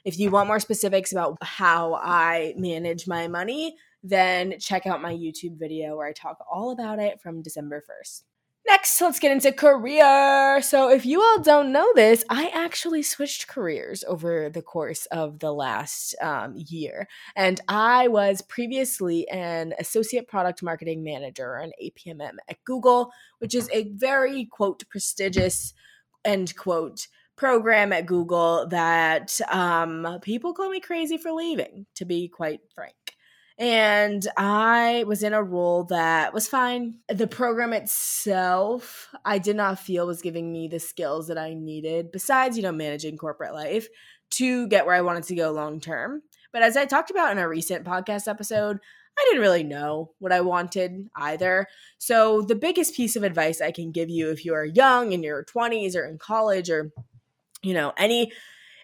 If 0.05 0.17
you 0.17 0.31
want 0.31 0.47
more 0.47 0.61
specifics 0.61 1.11
about 1.11 1.37
how 1.41 1.95
I 1.95 2.53
manage 2.55 3.09
my 3.09 3.27
money, 3.27 3.75
then 4.03 4.57
check 4.57 4.87
out 4.87 5.01
my 5.01 5.13
YouTube 5.13 5.59
video 5.59 5.97
where 5.97 6.07
I 6.07 6.13
talk 6.13 6.37
all 6.49 6.71
about 6.71 6.99
it 6.99 7.19
from 7.21 7.41
December 7.41 7.83
1st. 7.89 8.23
Next, 8.67 9.01
let's 9.01 9.19
get 9.19 9.31
into 9.31 9.51
career. 9.51 10.61
So, 10.61 10.89
if 10.89 11.05
you 11.05 11.21
all 11.21 11.39
don't 11.39 11.71
know 11.71 11.91
this, 11.95 12.23
I 12.29 12.51
actually 12.53 13.01
switched 13.01 13.47
careers 13.47 14.03
over 14.07 14.49
the 14.49 14.61
course 14.61 15.07
of 15.07 15.39
the 15.39 15.51
last 15.51 16.15
um, 16.21 16.53
year. 16.55 17.07
And 17.35 17.59
I 17.67 18.07
was 18.07 18.43
previously 18.43 19.27
an 19.29 19.73
associate 19.79 20.27
product 20.27 20.61
marketing 20.61 21.03
manager, 21.03 21.55
an 21.55 21.71
APMM 21.83 22.35
at 22.49 22.63
Google, 22.63 23.11
which 23.39 23.55
is 23.55 23.67
a 23.73 23.89
very, 23.95 24.45
quote, 24.45 24.83
prestigious, 24.89 25.73
end 26.23 26.55
quote, 26.55 27.07
program 27.35 27.91
at 27.91 28.05
Google 28.05 28.67
that 28.67 29.41
um, 29.51 30.19
people 30.21 30.53
call 30.53 30.69
me 30.69 30.79
crazy 30.79 31.17
for 31.17 31.31
leaving, 31.31 31.87
to 31.95 32.05
be 32.05 32.27
quite 32.27 32.59
frank. 32.75 33.00
And 33.61 34.27
I 34.37 35.05
was 35.05 35.21
in 35.21 35.33
a 35.33 35.43
role 35.43 35.83
that 35.83 36.33
was 36.33 36.47
fine. 36.47 36.95
The 37.07 37.27
program 37.27 37.73
itself, 37.73 39.13
I 39.23 39.37
did 39.37 39.55
not 39.55 39.77
feel 39.77 40.07
was 40.07 40.23
giving 40.23 40.51
me 40.51 40.67
the 40.67 40.79
skills 40.79 41.27
that 41.27 41.37
I 41.37 41.53
needed, 41.53 42.11
besides, 42.11 42.57
you 42.57 42.63
know, 42.63 42.71
managing 42.71 43.17
corporate 43.17 43.53
life 43.53 43.87
to 44.31 44.67
get 44.67 44.87
where 44.87 44.95
I 44.95 45.01
wanted 45.01 45.25
to 45.25 45.35
go 45.35 45.51
long 45.51 45.79
term. 45.79 46.23
But 46.51 46.63
as 46.63 46.75
I 46.75 46.85
talked 46.85 47.11
about 47.11 47.31
in 47.31 47.37
a 47.37 47.47
recent 47.47 47.85
podcast 47.85 48.27
episode, 48.27 48.79
I 49.15 49.25
didn't 49.27 49.43
really 49.43 49.63
know 49.63 50.09
what 50.17 50.31
I 50.31 50.41
wanted 50.41 51.09
either. 51.15 51.67
So, 51.99 52.41
the 52.41 52.55
biggest 52.55 52.95
piece 52.95 53.15
of 53.15 53.21
advice 53.21 53.61
I 53.61 53.71
can 53.71 53.91
give 53.91 54.09
you 54.09 54.31
if 54.31 54.43
you 54.43 54.55
are 54.55 54.65
young 54.65 55.11
in 55.11 55.21
your 55.21 55.45
20s 55.45 55.95
or 55.95 56.03
in 56.07 56.17
college 56.17 56.71
or, 56.71 56.91
you 57.61 57.75
know, 57.75 57.93
any 57.95 58.31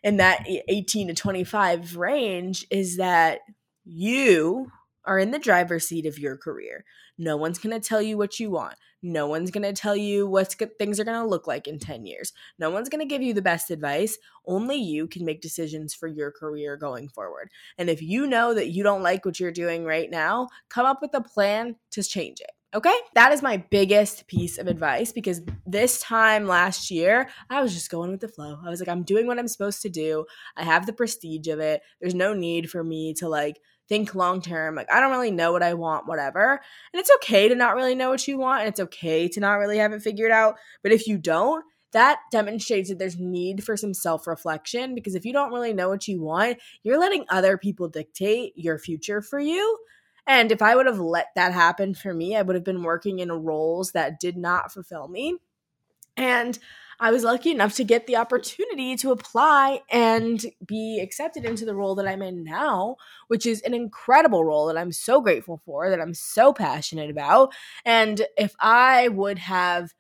in 0.04 0.18
that 0.18 0.46
18 0.48 1.08
to 1.08 1.16
25 1.16 1.98
range 1.98 2.68
is 2.70 2.98
that 2.98 3.40
you 3.88 4.72
are 5.06 5.18
in 5.18 5.32
the 5.32 5.40
driver's 5.40 5.88
seat 5.88 6.06
of 6.06 6.20
your 6.20 6.38
career. 6.38 6.84
No 7.18 7.38
one's 7.38 7.58
going 7.58 7.80
to 7.80 7.88
tell 7.88 8.02
you 8.02 8.18
what 8.18 8.40
you 8.40 8.52
want. 8.52 8.76
No 9.02 9.28
one's 9.28 9.52
going 9.52 9.64
to 9.64 9.80
tell 9.80 9.96
you 9.96 10.28
what 10.28 10.54
things 10.78 11.00
are 11.00 11.06
going 11.06 11.20
to 11.22 11.28
look 11.28 11.48
like 11.48 11.68
in 11.68 11.80
10 11.80 12.06
years. 12.06 12.34
No 12.60 12.70
one's 12.70 12.90
going 12.90 13.00
to 13.00 13.08
give 13.08 13.22
you 13.22 13.34
the 13.34 13.42
best 13.42 13.72
advice. 13.72 14.18
Only 14.46 14.76
you 14.76 15.08
can 15.08 15.24
make 15.24 15.42
decisions 15.42 15.94
for 15.94 16.08
your 16.08 16.32
career 16.32 16.76
going 16.76 17.08
forward. 17.08 17.50
And 17.78 17.90
if 17.90 18.02
you 18.02 18.28
know 18.28 18.54
that 18.54 18.70
you 18.70 18.84
don't 18.84 19.04
like 19.04 19.24
what 19.24 19.40
you're 19.40 19.52
doing 19.52 19.86
right 19.86 20.10
now, 20.12 20.50
come 20.70 20.86
up 20.86 21.02
with 21.02 21.14
a 21.14 21.22
plan 21.22 21.78
to 21.92 22.04
change 22.04 22.42
it. 22.42 22.52
Okay, 22.76 22.96
that 23.16 23.32
is 23.32 23.42
my 23.42 23.58
biggest 23.58 24.28
piece 24.28 24.58
of 24.58 24.68
advice 24.68 25.14
because 25.14 25.42
this 25.66 26.02
time 26.02 26.48
last 26.48 26.92
year, 26.92 27.30
I 27.50 27.62
was 27.62 27.74
just 27.74 27.90
going 27.90 28.12
with 28.12 28.20
the 28.20 28.28
flow. 28.28 28.60
I 28.64 28.70
was 28.70 28.82
like, 28.82 28.90
I'm 28.90 29.04
doing 29.04 29.26
what 29.26 29.40
I'm 29.40 29.48
supposed 29.48 29.82
to 29.84 29.90
do. 29.90 30.26
I 30.58 30.64
have 30.64 30.86
the 30.86 30.92
prestige 30.92 31.48
of 31.48 31.60
it. 31.60 31.82
There's 32.02 32.14
no 32.14 32.34
need 32.34 32.70
for 32.70 32.84
me 32.84 33.14
to 33.16 33.30
like 33.30 33.62
think 33.88 34.16
long 34.16 34.42
term. 34.42 34.76
Like, 34.76 34.92
I 34.92 35.00
don't 35.00 35.12
really 35.12 35.32
know 35.32 35.52
what 35.52 35.64
I 35.64 35.74
want, 35.74 36.08
whatever. 36.08 36.60
And 36.94 37.00
it's 37.00 37.12
okay 37.16 37.48
to 37.48 37.56
not 37.56 37.76
really 37.76 37.96
know 37.96 38.10
what 38.10 38.28
you 38.28 38.38
want, 38.38 38.62
and 38.62 38.70
it's 38.70 38.80
okay 38.80 39.28
to 39.30 39.40
not 39.40 39.56
really 39.56 39.78
have 39.78 39.94
it 39.94 40.02
figured 40.02 40.32
out. 40.32 40.58
But 40.84 40.92
if 40.92 41.08
you 41.08 41.18
don't, 41.18 41.64
that 41.94 42.20
demonstrates 42.32 42.90
that 42.90 43.00
there's 43.00 43.18
need 43.18 43.64
for 43.64 43.78
some 43.78 43.94
self 43.94 44.28
reflection 44.28 44.94
because 44.94 45.16
if 45.16 45.26
you 45.26 45.34
don't 45.34 45.54
really 45.54 45.74
know 45.74 45.90
what 45.90 46.08
you 46.08 46.22
want, 46.22 46.58
you're 46.84 47.00
letting 47.00 47.26
other 47.30 47.58
people 47.58 47.88
dictate 47.88 48.54
your 48.56 48.78
future 48.78 49.22
for 49.22 49.40
you. 49.40 49.78
And 50.28 50.52
if 50.52 50.62
I 50.62 50.76
would 50.76 50.88
have 50.88 51.00
let 51.00 51.28
that 51.36 51.54
happen 51.54 51.94
for 51.94 52.14
me, 52.14 52.36
I 52.36 52.42
would 52.42 52.56
have 52.56 52.66
been 52.66 52.84
working 52.84 53.20
in 53.20 53.32
roles 53.32 53.94
that 53.94 54.20
did 54.20 54.36
not 54.36 54.74
fulfill 54.74 55.08
me. 55.08 55.38
And 56.18 56.60
I 57.00 57.12
was 57.12 57.24
lucky 57.24 57.52
enough 57.52 57.76
to 57.76 57.84
get 57.84 58.08
the 58.08 58.16
opportunity 58.16 58.96
to 58.98 59.12
apply 59.12 59.82
and 59.92 60.44
be 60.66 61.00
accepted 61.00 61.46
into 61.46 61.64
the 61.64 61.76
role 61.76 61.94
that 61.96 62.08
I'm 62.08 62.24
in 62.24 62.44
now, 62.44 62.96
which 63.28 63.46
is 63.46 63.62
an 63.62 63.76
incredible 63.76 64.44
role 64.44 64.66
that 64.68 64.78
I'm 64.78 64.92
so 64.92 65.22
grateful 65.22 65.62
for, 65.64 65.92
that 65.92 66.02
I'm 66.02 66.16
so 66.16 66.54
passionate 66.54 67.12
about. 67.12 67.54
And 67.86 68.26
if 68.36 68.56
I 68.60 69.10
would 69.10 69.38
have 69.38 69.94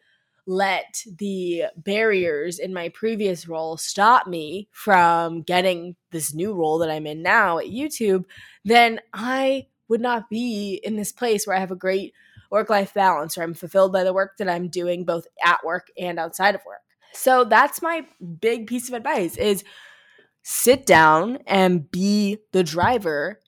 let 0.48 1.04
the 1.20 1.66
barriers 1.76 2.58
in 2.58 2.74
my 2.74 2.90
previous 2.90 3.48
role 3.48 3.78
stop 3.78 4.26
me 4.26 4.68
from 4.72 5.44
getting 5.44 5.96
this 6.12 6.34
new 6.34 6.54
role 6.54 6.80
that 6.80 6.90
I'm 6.90 7.06
in 7.06 7.22
now 7.22 7.60
at 7.60 7.66
YouTube, 7.66 8.26
then 8.66 9.02
I 9.14 9.68
would 9.88 10.02
not 10.02 10.30
be 10.30 10.82
in 10.84 10.96
this 10.96 11.12
place 11.12 11.46
where 11.46 11.56
I 11.56 11.60
have 11.60 11.72
a 11.72 11.76
great 11.76 12.14
work 12.50 12.70
life 12.70 12.94
balance, 12.94 13.38
where 13.38 13.44
I'm 13.44 13.54
fulfilled 13.54 13.94
by 13.94 14.04
the 14.04 14.14
work 14.14 14.38
that 14.38 14.50
I'm 14.50 14.70
doing 14.70 15.06
both 15.06 15.28
at 15.44 15.64
work 15.64 15.90
and 16.00 16.18
outside 16.18 16.56
of 16.56 16.62
work. 16.66 16.80
So 17.18 17.44
that's 17.44 17.82
my 17.82 18.06
big 18.40 18.68
piece 18.68 18.88
of 18.88 18.94
advice 18.94 19.38
is 19.38 19.64
sit 20.44 20.86
down 20.86 21.40
and 21.48 21.90
be 21.92 22.38
the 22.52 22.64
driver 22.64 23.40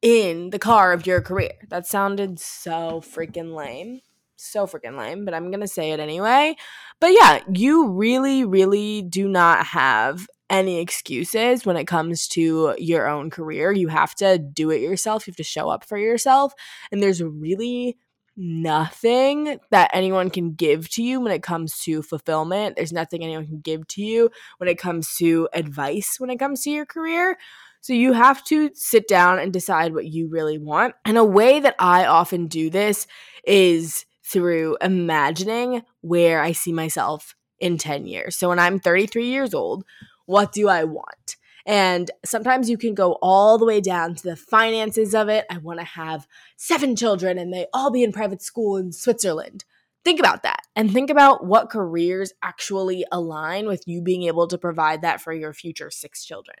in 0.00 0.50
the 0.50 0.58
car 0.58 0.92
of 0.92 1.06
your 1.06 1.20
career. 1.20 1.52
That 1.68 1.86
sounded 1.86 2.40
so 2.40 3.00
freaking 3.00 3.54
lame. 3.54 4.00
So 4.36 4.66
freaking 4.66 4.96
lame, 4.96 5.24
but 5.24 5.34
I'm 5.34 5.50
going 5.50 5.60
to 5.60 5.68
say 5.68 5.90
it 5.90 6.00
anyway. 6.00 6.56
But 7.00 7.08
yeah, 7.08 7.40
you 7.52 7.90
really, 7.90 8.44
really 8.44 9.02
do 9.02 9.28
not 9.28 9.66
have 9.66 10.26
any 10.48 10.80
excuses 10.80 11.66
when 11.66 11.76
it 11.76 11.86
comes 11.86 12.28
to 12.28 12.74
your 12.78 13.08
own 13.08 13.30
career. 13.30 13.72
You 13.72 13.88
have 13.88 14.14
to 14.16 14.38
do 14.38 14.70
it 14.70 14.80
yourself. 14.80 15.26
You 15.26 15.32
have 15.32 15.36
to 15.36 15.42
show 15.42 15.68
up 15.68 15.84
for 15.84 15.98
yourself. 15.98 16.54
And 16.90 17.02
there's 17.02 17.22
really 17.22 17.98
nothing 18.38 19.58
that 19.70 19.90
anyone 19.92 20.30
can 20.30 20.52
give 20.52 20.88
to 20.90 21.02
you 21.02 21.20
when 21.20 21.32
it 21.32 21.42
comes 21.42 21.80
to 21.80 22.02
fulfillment. 22.02 22.76
There's 22.76 22.92
nothing 22.92 23.22
anyone 23.22 23.46
can 23.46 23.60
give 23.60 23.86
to 23.88 24.02
you 24.02 24.30
when 24.58 24.68
it 24.68 24.78
comes 24.78 25.16
to 25.16 25.48
advice 25.52 26.16
when 26.18 26.30
it 26.30 26.38
comes 26.38 26.62
to 26.62 26.70
your 26.70 26.86
career. 26.86 27.36
So 27.80 27.92
you 27.92 28.12
have 28.12 28.44
to 28.44 28.70
sit 28.74 29.08
down 29.08 29.38
and 29.38 29.52
decide 29.52 29.92
what 29.92 30.06
you 30.06 30.28
really 30.28 30.58
want. 30.58 30.94
And 31.04 31.18
a 31.18 31.24
way 31.24 31.60
that 31.60 31.74
I 31.78 32.06
often 32.06 32.46
do 32.46 32.70
this 32.70 33.06
is 33.44 34.04
through 34.24 34.76
imagining 34.80 35.82
where 36.00 36.40
I 36.40 36.52
see 36.52 36.72
myself 36.72 37.34
in 37.58 37.76
10 37.76 38.06
years. 38.06 38.36
So 38.36 38.50
when 38.50 38.58
I'm 38.58 38.78
33 38.78 39.26
years 39.26 39.54
old, 39.54 39.84
what 40.26 40.52
do 40.52 40.68
I 40.68 40.84
want? 40.84 41.37
And 41.68 42.10
sometimes 42.24 42.70
you 42.70 42.78
can 42.78 42.94
go 42.94 43.18
all 43.20 43.58
the 43.58 43.66
way 43.66 43.82
down 43.82 44.14
to 44.14 44.22
the 44.22 44.36
finances 44.36 45.14
of 45.14 45.28
it. 45.28 45.44
I 45.50 45.58
want 45.58 45.80
to 45.80 45.84
have 45.84 46.26
seven 46.56 46.96
children 46.96 47.36
and 47.36 47.52
they 47.52 47.66
all 47.74 47.90
be 47.90 48.02
in 48.02 48.10
private 48.10 48.40
school 48.40 48.78
in 48.78 48.90
Switzerland. 48.90 49.66
Think 50.02 50.18
about 50.18 50.44
that 50.44 50.62
and 50.74 50.90
think 50.90 51.10
about 51.10 51.44
what 51.44 51.68
careers 51.68 52.32
actually 52.42 53.04
align 53.12 53.66
with 53.66 53.82
you 53.86 54.00
being 54.00 54.22
able 54.22 54.46
to 54.48 54.56
provide 54.56 55.02
that 55.02 55.20
for 55.20 55.34
your 55.34 55.52
future 55.52 55.90
six 55.90 56.24
children. 56.24 56.56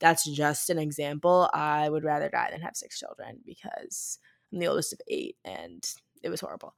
That's 0.00 0.28
just 0.28 0.70
an 0.70 0.78
example. 0.78 1.48
I 1.54 1.88
would 1.88 2.02
rather 2.02 2.28
die 2.28 2.48
than 2.50 2.62
have 2.62 2.74
six 2.76 2.98
children 2.98 3.38
because 3.46 4.18
I'm 4.52 4.58
the 4.58 4.66
oldest 4.66 4.92
of 4.92 5.00
eight 5.06 5.36
and 5.44 5.88
it 6.24 6.30
was 6.30 6.40
horrible. 6.40 6.74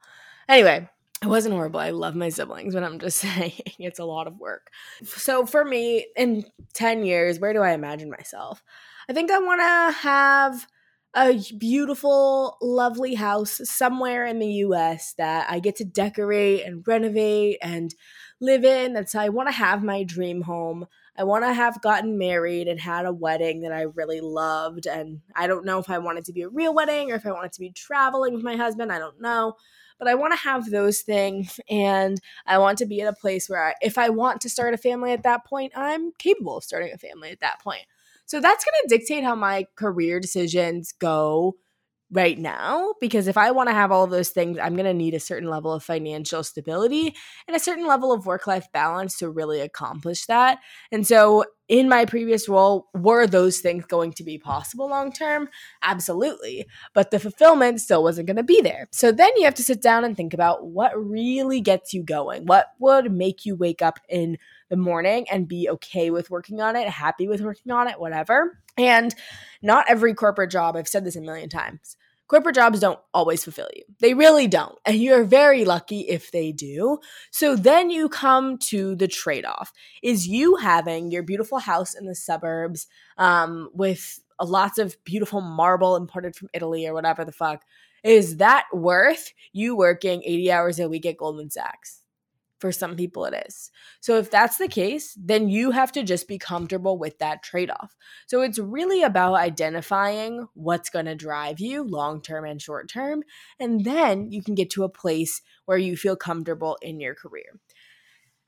Anyway, 0.47 0.87
it 1.21 1.27
wasn't 1.27 1.53
horrible. 1.53 1.79
I 1.79 1.91
love 1.91 2.15
my 2.15 2.29
siblings, 2.29 2.73
but 2.73 2.83
I'm 2.83 2.99
just 2.99 3.17
saying 3.19 3.53
it's 3.79 3.99
a 3.99 4.05
lot 4.05 4.27
of 4.27 4.39
work. 4.39 4.71
So 5.03 5.45
for 5.45 5.63
me, 5.63 6.07
in 6.15 6.45
10 6.73 7.05
years, 7.05 7.39
where 7.39 7.53
do 7.53 7.59
I 7.59 7.71
imagine 7.71 8.09
myself? 8.09 8.63
I 9.09 9.13
think 9.13 9.29
I 9.31 9.39
want 9.39 9.61
to 9.61 9.99
have 9.99 10.67
a 11.13 11.37
beautiful, 11.57 12.57
lovely 12.61 13.15
house 13.15 13.59
somewhere 13.65 14.25
in 14.25 14.39
the 14.39 14.47
US 14.47 15.13
that 15.17 15.47
I 15.49 15.59
get 15.59 15.75
to 15.77 15.85
decorate 15.85 16.63
and 16.65 16.87
renovate 16.87 17.57
and 17.61 17.93
live 18.39 18.63
in. 18.63 18.93
That's 18.93 19.13
I 19.13 19.29
want 19.29 19.49
to 19.49 19.53
have 19.53 19.83
my 19.83 20.03
dream 20.03 20.41
home. 20.41 20.87
I 21.17 21.25
want 21.25 21.43
to 21.43 21.53
have 21.53 21.81
gotten 21.81 22.17
married 22.17 22.69
and 22.69 22.79
had 22.79 23.05
a 23.05 23.11
wedding 23.11 23.61
that 23.61 23.73
I 23.73 23.81
really 23.81 24.21
loved. 24.21 24.87
And 24.87 25.19
I 25.35 25.47
don't 25.47 25.65
know 25.65 25.79
if 25.79 25.89
I 25.89 25.97
want 25.97 26.17
it 26.17 26.25
to 26.25 26.33
be 26.33 26.43
a 26.43 26.49
real 26.49 26.73
wedding 26.73 27.11
or 27.11 27.15
if 27.15 27.25
I 27.25 27.31
want 27.31 27.45
it 27.45 27.51
to 27.53 27.59
be 27.59 27.71
traveling 27.71 28.33
with 28.33 28.43
my 28.43 28.55
husband. 28.55 28.91
I 28.91 28.97
don't 28.97 29.19
know 29.19 29.55
but 30.01 30.07
I 30.07 30.15
want 30.15 30.33
to 30.33 30.39
have 30.39 30.71
those 30.71 31.01
things 31.01 31.59
and 31.69 32.19
I 32.47 32.57
want 32.57 32.79
to 32.79 32.87
be 32.87 33.01
at 33.01 33.07
a 33.07 33.15
place 33.15 33.47
where 33.47 33.67
I, 33.67 33.75
if 33.83 33.99
I 33.99 34.09
want 34.09 34.41
to 34.41 34.49
start 34.49 34.73
a 34.73 34.77
family 34.77 35.11
at 35.11 35.21
that 35.21 35.45
point, 35.45 35.73
I'm 35.75 36.11
capable 36.13 36.57
of 36.57 36.63
starting 36.63 36.91
a 36.91 36.97
family 36.97 37.29
at 37.29 37.39
that 37.41 37.61
point. 37.61 37.83
So 38.25 38.41
that's 38.41 38.65
going 38.65 38.73
to 38.81 38.97
dictate 38.97 39.23
how 39.23 39.35
my 39.35 39.67
career 39.75 40.19
decisions 40.19 40.91
go 40.91 41.55
right 42.11 42.37
now 42.37 42.93
because 42.99 43.27
if 43.27 43.37
I 43.37 43.51
want 43.51 43.69
to 43.69 43.73
have 43.73 43.91
all 43.91 44.05
those 44.05 44.29
things, 44.29 44.59
I'm 44.59 44.75
going 44.75 44.85
to 44.85 44.93
need 44.93 45.13
a 45.13 45.19
certain 45.19 45.49
level 45.49 45.71
of 45.71 45.83
financial 45.83 46.43
stability 46.43 47.15
and 47.47 47.55
a 47.55 47.59
certain 47.59 47.87
level 47.87 48.11
of 48.11 48.25
work 48.25 48.47
life 48.47 48.67
balance 48.73 49.17
to 49.19 49.29
really 49.29 49.61
accomplish 49.61 50.25
that. 50.25 50.59
And 50.91 51.07
so, 51.07 51.45
in 51.69 51.87
my 51.87 52.03
previous 52.03 52.49
role, 52.49 52.89
were 52.93 53.25
those 53.25 53.59
things 53.59 53.85
going 53.85 54.11
to 54.13 54.25
be 54.25 54.37
possible 54.37 54.89
long 54.89 55.13
term? 55.13 55.47
Absolutely. 55.81 56.65
But 56.93 57.11
the 57.11 57.19
fulfillment 57.19 57.79
still 57.79 58.03
wasn't 58.03 58.27
going 58.27 58.35
to 58.35 58.43
be 58.43 58.59
there. 58.59 58.89
So, 58.91 59.13
then 59.13 59.29
you 59.37 59.45
have 59.45 59.53
to 59.55 59.63
sit 59.63 59.81
down 59.81 60.03
and 60.03 60.17
think 60.17 60.33
about 60.33 60.65
what 60.65 60.91
really 60.95 61.61
gets 61.61 61.93
you 61.93 62.03
going. 62.03 62.45
What 62.45 62.67
would 62.79 63.13
make 63.13 63.45
you 63.45 63.55
wake 63.55 63.81
up 63.81 63.99
in 64.09 64.37
the 64.71 64.77
morning 64.77 65.27
and 65.29 65.47
be 65.47 65.69
okay 65.69 66.09
with 66.09 66.31
working 66.31 66.61
on 66.61 66.75
it, 66.75 66.89
happy 66.89 67.27
with 67.27 67.41
working 67.41 67.71
on 67.71 67.87
it, 67.87 67.99
whatever. 67.99 68.57
And 68.77 69.13
not 69.61 69.85
every 69.89 70.13
corporate 70.13 70.49
job, 70.49 70.75
I've 70.75 70.87
said 70.87 71.05
this 71.05 71.17
a 71.17 71.21
million 71.21 71.49
times, 71.49 71.97
corporate 72.31 72.55
jobs 72.55 72.79
don't 72.79 72.99
always 73.13 73.43
fulfill 73.43 73.67
you. 73.75 73.83
They 73.99 74.13
really 74.13 74.47
don't. 74.47 74.79
And 74.85 74.95
you're 74.95 75.25
very 75.25 75.65
lucky 75.65 76.07
if 76.07 76.31
they 76.31 76.53
do. 76.53 76.99
So 77.29 77.57
then 77.57 77.89
you 77.89 78.07
come 78.07 78.57
to 78.69 78.95
the 78.95 79.09
trade 79.09 79.43
off 79.43 79.73
is 80.01 80.29
you 80.29 80.55
having 80.55 81.11
your 81.11 81.23
beautiful 81.23 81.59
house 81.59 81.93
in 81.93 82.05
the 82.05 82.15
suburbs 82.15 82.87
um, 83.17 83.69
with 83.73 84.21
lots 84.41 84.77
of 84.79 84.95
beautiful 85.03 85.41
marble 85.41 85.97
imported 85.97 86.37
from 86.37 86.47
Italy 86.53 86.87
or 86.87 86.93
whatever 86.93 87.25
the 87.25 87.33
fuck. 87.33 87.63
Is 88.01 88.37
that 88.37 88.63
worth 88.71 89.33
you 89.51 89.75
working 89.75 90.23
80 90.23 90.51
hours 90.53 90.79
a 90.79 90.87
week 90.87 91.05
at 91.05 91.17
Goldman 91.17 91.51
Sachs? 91.51 92.00
For 92.61 92.71
some 92.71 92.95
people, 92.95 93.25
it 93.25 93.43
is. 93.47 93.71
So, 94.01 94.17
if 94.17 94.29
that's 94.29 94.57
the 94.57 94.67
case, 94.67 95.17
then 95.19 95.49
you 95.49 95.71
have 95.71 95.91
to 95.93 96.03
just 96.03 96.27
be 96.27 96.37
comfortable 96.37 96.95
with 96.97 97.17
that 97.17 97.41
trade 97.41 97.71
off. 97.71 97.95
So, 98.27 98.41
it's 98.41 98.59
really 98.59 99.01
about 99.01 99.33
identifying 99.33 100.47
what's 100.53 100.91
going 100.91 101.07
to 101.07 101.15
drive 101.15 101.59
you 101.59 101.83
long 101.83 102.21
term 102.21 102.45
and 102.45 102.61
short 102.61 102.87
term. 102.87 103.23
And 103.59 103.83
then 103.83 104.31
you 104.31 104.43
can 104.43 104.53
get 104.53 104.69
to 104.71 104.83
a 104.83 104.89
place 104.89 105.41
where 105.65 105.79
you 105.79 105.97
feel 105.97 106.15
comfortable 106.15 106.77
in 106.83 106.99
your 106.99 107.15
career. 107.15 107.59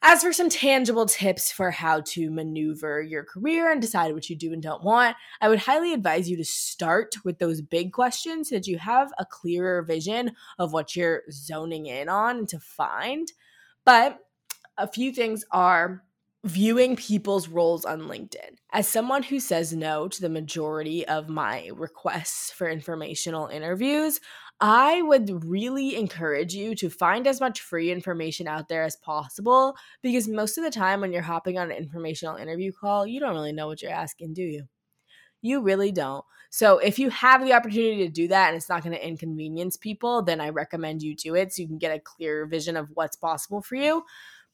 As 0.05 0.21
for 0.21 0.33
some 0.33 0.49
tangible 0.49 1.05
tips 1.05 1.49
for 1.49 1.71
how 1.71 2.01
to 2.07 2.29
maneuver 2.29 3.01
your 3.01 3.23
career 3.23 3.71
and 3.71 3.81
decide 3.81 4.13
what 4.13 4.29
you 4.29 4.35
do 4.35 4.51
and 4.51 4.61
don't 4.61 4.83
want, 4.83 5.15
I 5.39 5.47
would 5.47 5.59
highly 5.59 5.93
advise 5.93 6.29
you 6.29 6.35
to 6.35 6.43
start 6.43 7.15
with 7.23 7.39
those 7.39 7.61
big 7.61 7.93
questions 7.93 8.49
so 8.49 8.55
that 8.55 8.67
you 8.67 8.77
have 8.79 9.13
a 9.17 9.25
clearer 9.25 9.81
vision 9.81 10.33
of 10.59 10.73
what 10.73 10.95
you're 10.95 11.23
zoning 11.31 11.85
in 11.85 12.09
on 12.09 12.39
and 12.39 12.49
to 12.49 12.59
find. 12.59 13.31
But 13.85 14.19
a 14.77 14.87
few 14.87 15.11
things 15.11 15.45
are 15.51 16.03
viewing 16.45 16.95
people's 16.95 17.47
roles 17.47 17.85
on 17.85 18.01
LinkedIn. 18.01 18.57
As 18.73 18.87
someone 18.87 19.23
who 19.23 19.39
says 19.39 19.73
no 19.73 20.07
to 20.09 20.21
the 20.21 20.29
majority 20.29 21.07
of 21.07 21.29
my 21.29 21.69
requests 21.73 22.51
for 22.51 22.69
informational 22.69 23.47
interviews, 23.47 24.19
I 24.59 25.01
would 25.01 25.43
really 25.45 25.95
encourage 25.95 26.53
you 26.53 26.75
to 26.75 26.89
find 26.89 27.27
as 27.27 27.39
much 27.39 27.61
free 27.61 27.91
information 27.91 28.47
out 28.47 28.67
there 28.67 28.83
as 28.83 28.95
possible 28.97 29.75
because 30.01 30.27
most 30.27 30.57
of 30.57 30.63
the 30.63 30.71
time 30.71 31.01
when 31.01 31.11
you're 31.13 31.21
hopping 31.21 31.57
on 31.57 31.71
an 31.71 31.77
informational 31.77 32.35
interview 32.35 32.71
call, 32.71 33.07
you 33.07 33.19
don't 33.19 33.33
really 33.33 33.53
know 33.53 33.67
what 33.67 33.81
you're 33.81 33.91
asking, 33.91 34.33
do 34.33 34.43
you? 34.43 34.67
You 35.43 35.61
really 35.61 35.91
don't. 35.91 36.25
So 36.49 36.77
if 36.77 36.97
you 36.97 37.09
have 37.09 37.43
the 37.43 37.53
opportunity 37.53 37.97
to 37.97 38.09
do 38.09 38.27
that 38.29 38.47
and 38.47 38.55
it's 38.55 38.69
not 38.69 38.83
going 38.83 38.95
to 38.95 39.07
inconvenience 39.07 39.75
people, 39.75 40.21
then 40.21 40.39
I 40.39 40.49
recommend 40.49 41.03
you 41.03 41.15
do 41.15 41.35
it 41.35 41.51
so 41.51 41.61
you 41.61 41.67
can 41.67 41.77
get 41.77 41.95
a 41.95 41.99
clear 41.99 42.45
vision 42.45 42.77
of 42.77 42.89
what's 42.93 43.17
possible 43.17 43.61
for 43.61 43.75
you. 43.75 44.03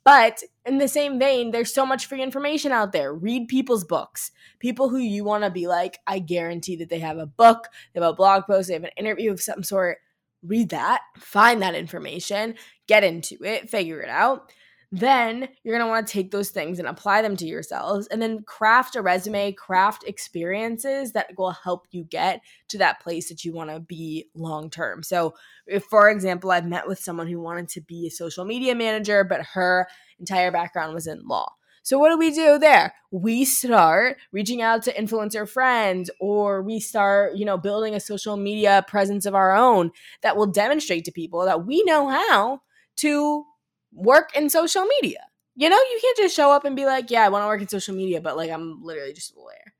But 0.03 0.41
in 0.65 0.77
the 0.77 0.87
same 0.87 1.19
vein, 1.19 1.51
there's 1.51 1.73
so 1.73 1.85
much 1.85 2.07
free 2.07 2.23
information 2.23 2.71
out 2.71 2.91
there. 2.91 3.13
Read 3.13 3.49
people's 3.49 3.83
books. 3.83 4.31
People 4.59 4.89
who 4.89 4.97
you 4.97 5.23
want 5.23 5.43
to 5.43 5.51
be 5.51 5.67
like, 5.67 5.99
I 6.07 6.19
guarantee 6.19 6.77
that 6.77 6.89
they 6.89 6.99
have 6.99 7.17
a 7.17 7.27
book, 7.27 7.67
they 7.93 8.01
have 8.01 8.09
a 8.09 8.15
blog 8.15 8.45
post, 8.45 8.69
they 8.69 8.73
have 8.73 8.83
an 8.83 8.91
interview 8.97 9.31
of 9.31 9.41
some 9.41 9.61
sort. 9.61 9.97
Read 10.41 10.69
that, 10.69 11.01
find 11.17 11.61
that 11.61 11.75
information, 11.75 12.55
get 12.87 13.03
into 13.03 13.43
it, 13.43 13.69
figure 13.69 14.01
it 14.01 14.09
out 14.09 14.51
then 14.91 15.47
you're 15.63 15.75
going 15.77 15.85
to 15.85 15.89
want 15.89 16.07
to 16.07 16.13
take 16.13 16.31
those 16.31 16.49
things 16.49 16.79
and 16.79 16.87
apply 16.87 17.21
them 17.21 17.35
to 17.37 17.45
yourselves 17.45 18.07
and 18.07 18.21
then 18.21 18.41
craft 18.43 18.95
a 18.95 19.01
resume, 19.01 19.51
craft 19.51 20.03
experiences 20.07 21.11
that 21.11 21.27
will 21.37 21.51
help 21.51 21.85
you 21.91 22.03
get 22.03 22.41
to 22.69 22.77
that 22.79 22.99
place 22.99 23.29
that 23.29 23.45
you 23.45 23.53
want 23.53 23.69
to 23.69 23.79
be 23.79 24.25
long 24.35 24.69
term. 24.69 25.03
So, 25.03 25.35
if 25.67 25.83
for 25.83 26.09
example, 26.09 26.49
I've 26.49 26.65
met 26.65 26.87
with 26.87 26.99
someone 26.99 27.27
who 27.27 27.39
wanted 27.39 27.69
to 27.69 27.81
be 27.81 28.07
a 28.07 28.11
social 28.11 28.45
media 28.45 28.73
manager, 28.73 29.23
but 29.23 29.41
her 29.53 29.87
entire 30.19 30.51
background 30.51 30.95
was 30.95 31.05
in 31.05 31.21
law. 31.27 31.53
So 31.83 31.97
what 31.97 32.09
do 32.09 32.17
we 32.17 32.31
do 32.31 32.59
there? 32.59 32.93
We 33.11 33.45
start 33.45 34.17
reaching 34.31 34.61
out 34.61 34.83
to 34.83 34.93
influencer 34.93 35.49
friends 35.49 36.11
or 36.19 36.61
we 36.61 36.79
start, 36.79 37.35
you 37.35 37.45
know, 37.45 37.57
building 37.57 37.95
a 37.95 37.99
social 37.99 38.37
media 38.37 38.85
presence 38.87 39.25
of 39.25 39.33
our 39.33 39.55
own 39.55 39.91
that 40.21 40.37
will 40.37 40.45
demonstrate 40.45 41.05
to 41.05 41.11
people 41.11 41.45
that 41.45 41.65
we 41.65 41.83
know 41.83 42.07
how 42.09 42.61
to 42.97 43.45
work 43.91 44.35
in 44.35 44.49
social 44.49 44.85
media. 44.85 45.19
You 45.55 45.69
know, 45.69 45.77
you 45.77 45.99
can't 46.01 46.17
just 46.17 46.35
show 46.35 46.51
up 46.51 46.65
and 46.65 46.75
be 46.75 46.85
like, 46.85 47.11
yeah, 47.11 47.25
I 47.25 47.29
want 47.29 47.43
to 47.43 47.47
work 47.47 47.61
in 47.61 47.67
social 47.67 47.95
media, 47.95 48.21
but 48.21 48.37
like 48.37 48.49
I'm 48.49 48.81
literally 48.81 49.13
just 49.13 49.35
a 49.35 49.39
lawyer. 49.39 49.73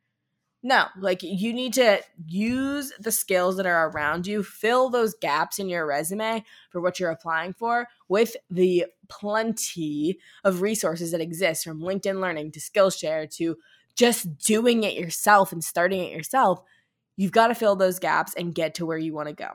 No, 0.61 0.87
like 0.97 1.23
you 1.23 1.53
need 1.53 1.73
to 1.73 2.01
use 2.27 2.91
the 2.99 3.13
skills 3.13 3.55
that 3.55 3.65
are 3.65 3.89
around 3.89 4.27
you, 4.27 4.43
fill 4.43 4.89
those 4.89 5.15
gaps 5.21 5.57
in 5.57 5.69
your 5.69 5.85
resume 5.85 6.43
for 6.69 6.81
what 6.81 6.99
you're 6.99 7.11
applying 7.11 7.53
for 7.53 7.87
with 8.09 8.35
the 8.49 8.85
plenty 9.07 10.19
of 10.43 10.61
resources 10.61 11.11
that 11.11 11.21
exist 11.21 11.63
from 11.63 11.79
LinkedIn 11.79 12.19
Learning 12.19 12.51
to 12.51 12.59
Skillshare 12.59 13.33
to 13.37 13.55
just 13.95 14.37
doing 14.37 14.83
it 14.83 14.95
yourself 14.95 15.53
and 15.53 15.63
starting 15.63 16.03
it 16.03 16.11
yourself. 16.11 16.61
You've 17.15 17.31
got 17.31 17.47
to 17.47 17.55
fill 17.55 17.77
those 17.77 17.99
gaps 17.99 18.33
and 18.35 18.53
get 18.53 18.75
to 18.75 18.85
where 18.85 18.97
you 18.97 19.13
want 19.13 19.29
to 19.29 19.35
go. 19.35 19.51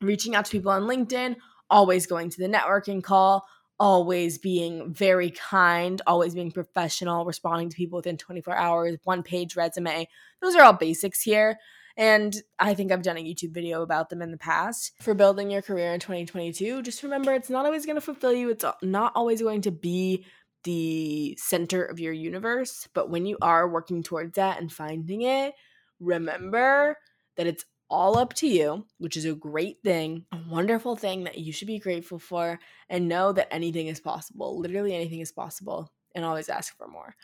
Reaching 0.00 0.36
out 0.36 0.44
to 0.44 0.52
people 0.52 0.70
on 0.70 0.82
LinkedIn, 0.82 1.34
always 1.70 2.06
going 2.06 2.30
to 2.30 2.38
the 2.38 2.48
networking 2.48 3.02
call, 3.02 3.46
always 3.78 4.38
being 4.38 4.92
very 4.92 5.30
kind, 5.30 6.00
always 6.06 6.34
being 6.34 6.50
professional, 6.50 7.24
responding 7.24 7.68
to 7.68 7.76
people 7.76 7.96
within 7.96 8.16
24 8.16 8.56
hours, 8.56 8.98
one 9.04 9.22
page 9.22 9.56
resume. 9.56 10.08
Those 10.40 10.54
are 10.56 10.62
all 10.62 10.72
basics 10.72 11.22
here. 11.22 11.58
And 11.98 12.36
I 12.58 12.74
think 12.74 12.92
I've 12.92 13.02
done 13.02 13.16
a 13.16 13.24
YouTube 13.24 13.52
video 13.52 13.82
about 13.82 14.10
them 14.10 14.20
in 14.20 14.30
the 14.30 14.36
past. 14.36 14.92
For 15.00 15.14
building 15.14 15.50
your 15.50 15.62
career 15.62 15.94
in 15.94 16.00
2022, 16.00 16.82
just 16.82 17.02
remember 17.02 17.32
it's 17.32 17.48
not 17.48 17.64
always 17.64 17.86
going 17.86 17.96
to 17.96 18.02
fulfill 18.02 18.34
you, 18.34 18.50
it's 18.50 18.64
not 18.82 19.12
always 19.14 19.40
going 19.40 19.62
to 19.62 19.70
be 19.70 20.26
the 20.64 21.38
center 21.40 21.82
of 21.84 21.98
your 21.98 22.12
universe. 22.12 22.86
But 22.92 23.08
when 23.08 23.24
you 23.24 23.38
are 23.40 23.68
working 23.68 24.02
towards 24.02 24.34
that 24.34 24.60
and 24.60 24.70
finding 24.70 25.22
it, 25.22 25.54
remember 25.98 26.98
that 27.36 27.46
it's 27.46 27.64
all 27.88 28.18
up 28.18 28.34
to 28.34 28.46
you, 28.46 28.86
which 28.98 29.16
is 29.16 29.24
a 29.24 29.34
great 29.34 29.78
thing, 29.82 30.26
a 30.32 30.38
wonderful 30.48 30.96
thing 30.96 31.24
that 31.24 31.38
you 31.38 31.52
should 31.52 31.68
be 31.68 31.78
grateful 31.78 32.18
for, 32.18 32.58
and 32.88 33.08
know 33.08 33.32
that 33.32 33.52
anything 33.52 33.86
is 33.86 34.00
possible. 34.00 34.58
Literally 34.58 34.94
anything 34.94 35.20
is 35.20 35.32
possible, 35.32 35.92
and 36.14 36.24
always 36.24 36.48
ask 36.48 36.76
for 36.76 36.88
more. 36.88 37.14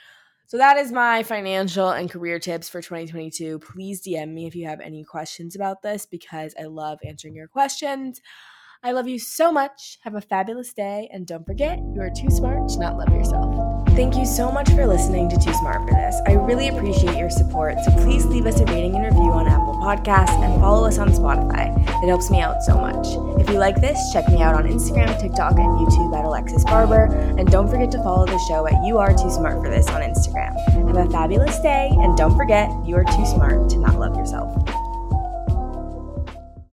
So 0.47 0.59
that 0.59 0.77
is 0.77 0.93
my 0.93 1.23
financial 1.23 1.91
and 1.91 2.11
career 2.11 2.39
tips 2.39 2.69
for 2.69 2.83
2022. 2.83 3.61
Please 3.61 4.03
DM 4.03 4.35
me 4.35 4.47
if 4.47 4.55
you 4.55 4.67
have 4.67 4.81
any 4.81 5.03
questions 5.03 5.55
about 5.55 5.81
this 5.83 6.05
because 6.05 6.55
I 6.61 6.65
love 6.65 6.99
answering 7.05 7.35
your 7.35 7.49
questions. 7.49 8.21
I 8.85 8.91
love 8.91 9.07
you 9.07 9.21
so 9.21 9.53
much. 9.53 9.99
Have 10.03 10.17
a 10.17 10.21
fabulous 10.21 10.73
day. 10.73 11.09
And 11.13 11.25
don't 11.25 11.47
forget, 11.47 11.79
you 11.79 12.01
are 12.01 12.11
too 12.11 12.29
smart 12.31 12.69
to 12.71 12.81
not 12.81 12.99
love 12.99 13.11
yourself. 13.11 13.89
Thank 13.91 14.17
you 14.17 14.27
so 14.27 14.51
much 14.51 14.69
for 14.71 14.89
listening 14.89 15.29
to 15.29 15.37
Too 15.37 15.55
Smart 15.55 15.89
for 15.89 15.95
This. 15.95 16.21
I 16.27 16.33
really 16.33 16.67
appreciate 16.67 17.17
your 17.17 17.31
support. 17.31 17.77
So 17.85 17.93
please 18.03 18.27
leave 18.27 18.45
us 18.47 18.59
a 18.59 18.65
rating 18.65 18.97
and 18.97 19.05
review 19.05 19.31
on 19.31 19.47
Apple 19.47 19.75
Podcasts 19.75 20.43
and 20.43 20.61
follow 20.61 20.85
us 20.85 20.99
on 20.99 21.11
Spotify. 21.11 21.71
It 22.03 22.09
helps 22.09 22.29
me 22.29 22.41
out 22.41 22.61
so 22.65 22.75
much. 22.75 23.07
If 23.41 23.49
you 23.51 23.59
like 23.59 23.81
this, 23.81 24.01
check 24.13 24.27
me 24.29 24.43
out 24.43 24.57
on 24.57 24.65
Instagram, 24.65 25.17
TikTok, 25.21 25.53
and 25.53 25.79
YouTube 25.79 26.19
at 26.19 26.25
Alexis 26.25 26.65
Barber. 26.65 27.05
And 27.39 27.49
don't 27.49 27.69
forget 27.69 27.93
to 27.93 27.99
follow 27.99 28.27
the 28.27 28.39
show 28.49 28.67
at 28.67 28.85
You 28.85 28.99
Are 28.99 29.13
Too 29.17 29.31
Smart 29.31 29.63
for 29.63 29.71
This 29.71 29.87
on 29.91 30.01
Instagram. 30.01 30.59
Have 30.89 31.07
a 31.07 31.09
fabulous 31.09 31.61
day. 31.61 31.91
And 31.93 32.17
don't 32.17 32.37
forget, 32.37 32.69
you 32.85 32.97
are 32.97 33.05
too 33.05 33.27
smart 33.27 33.71
to 33.71 33.79
not 33.79 34.01
love 34.01 34.17
yourself. 34.17 34.51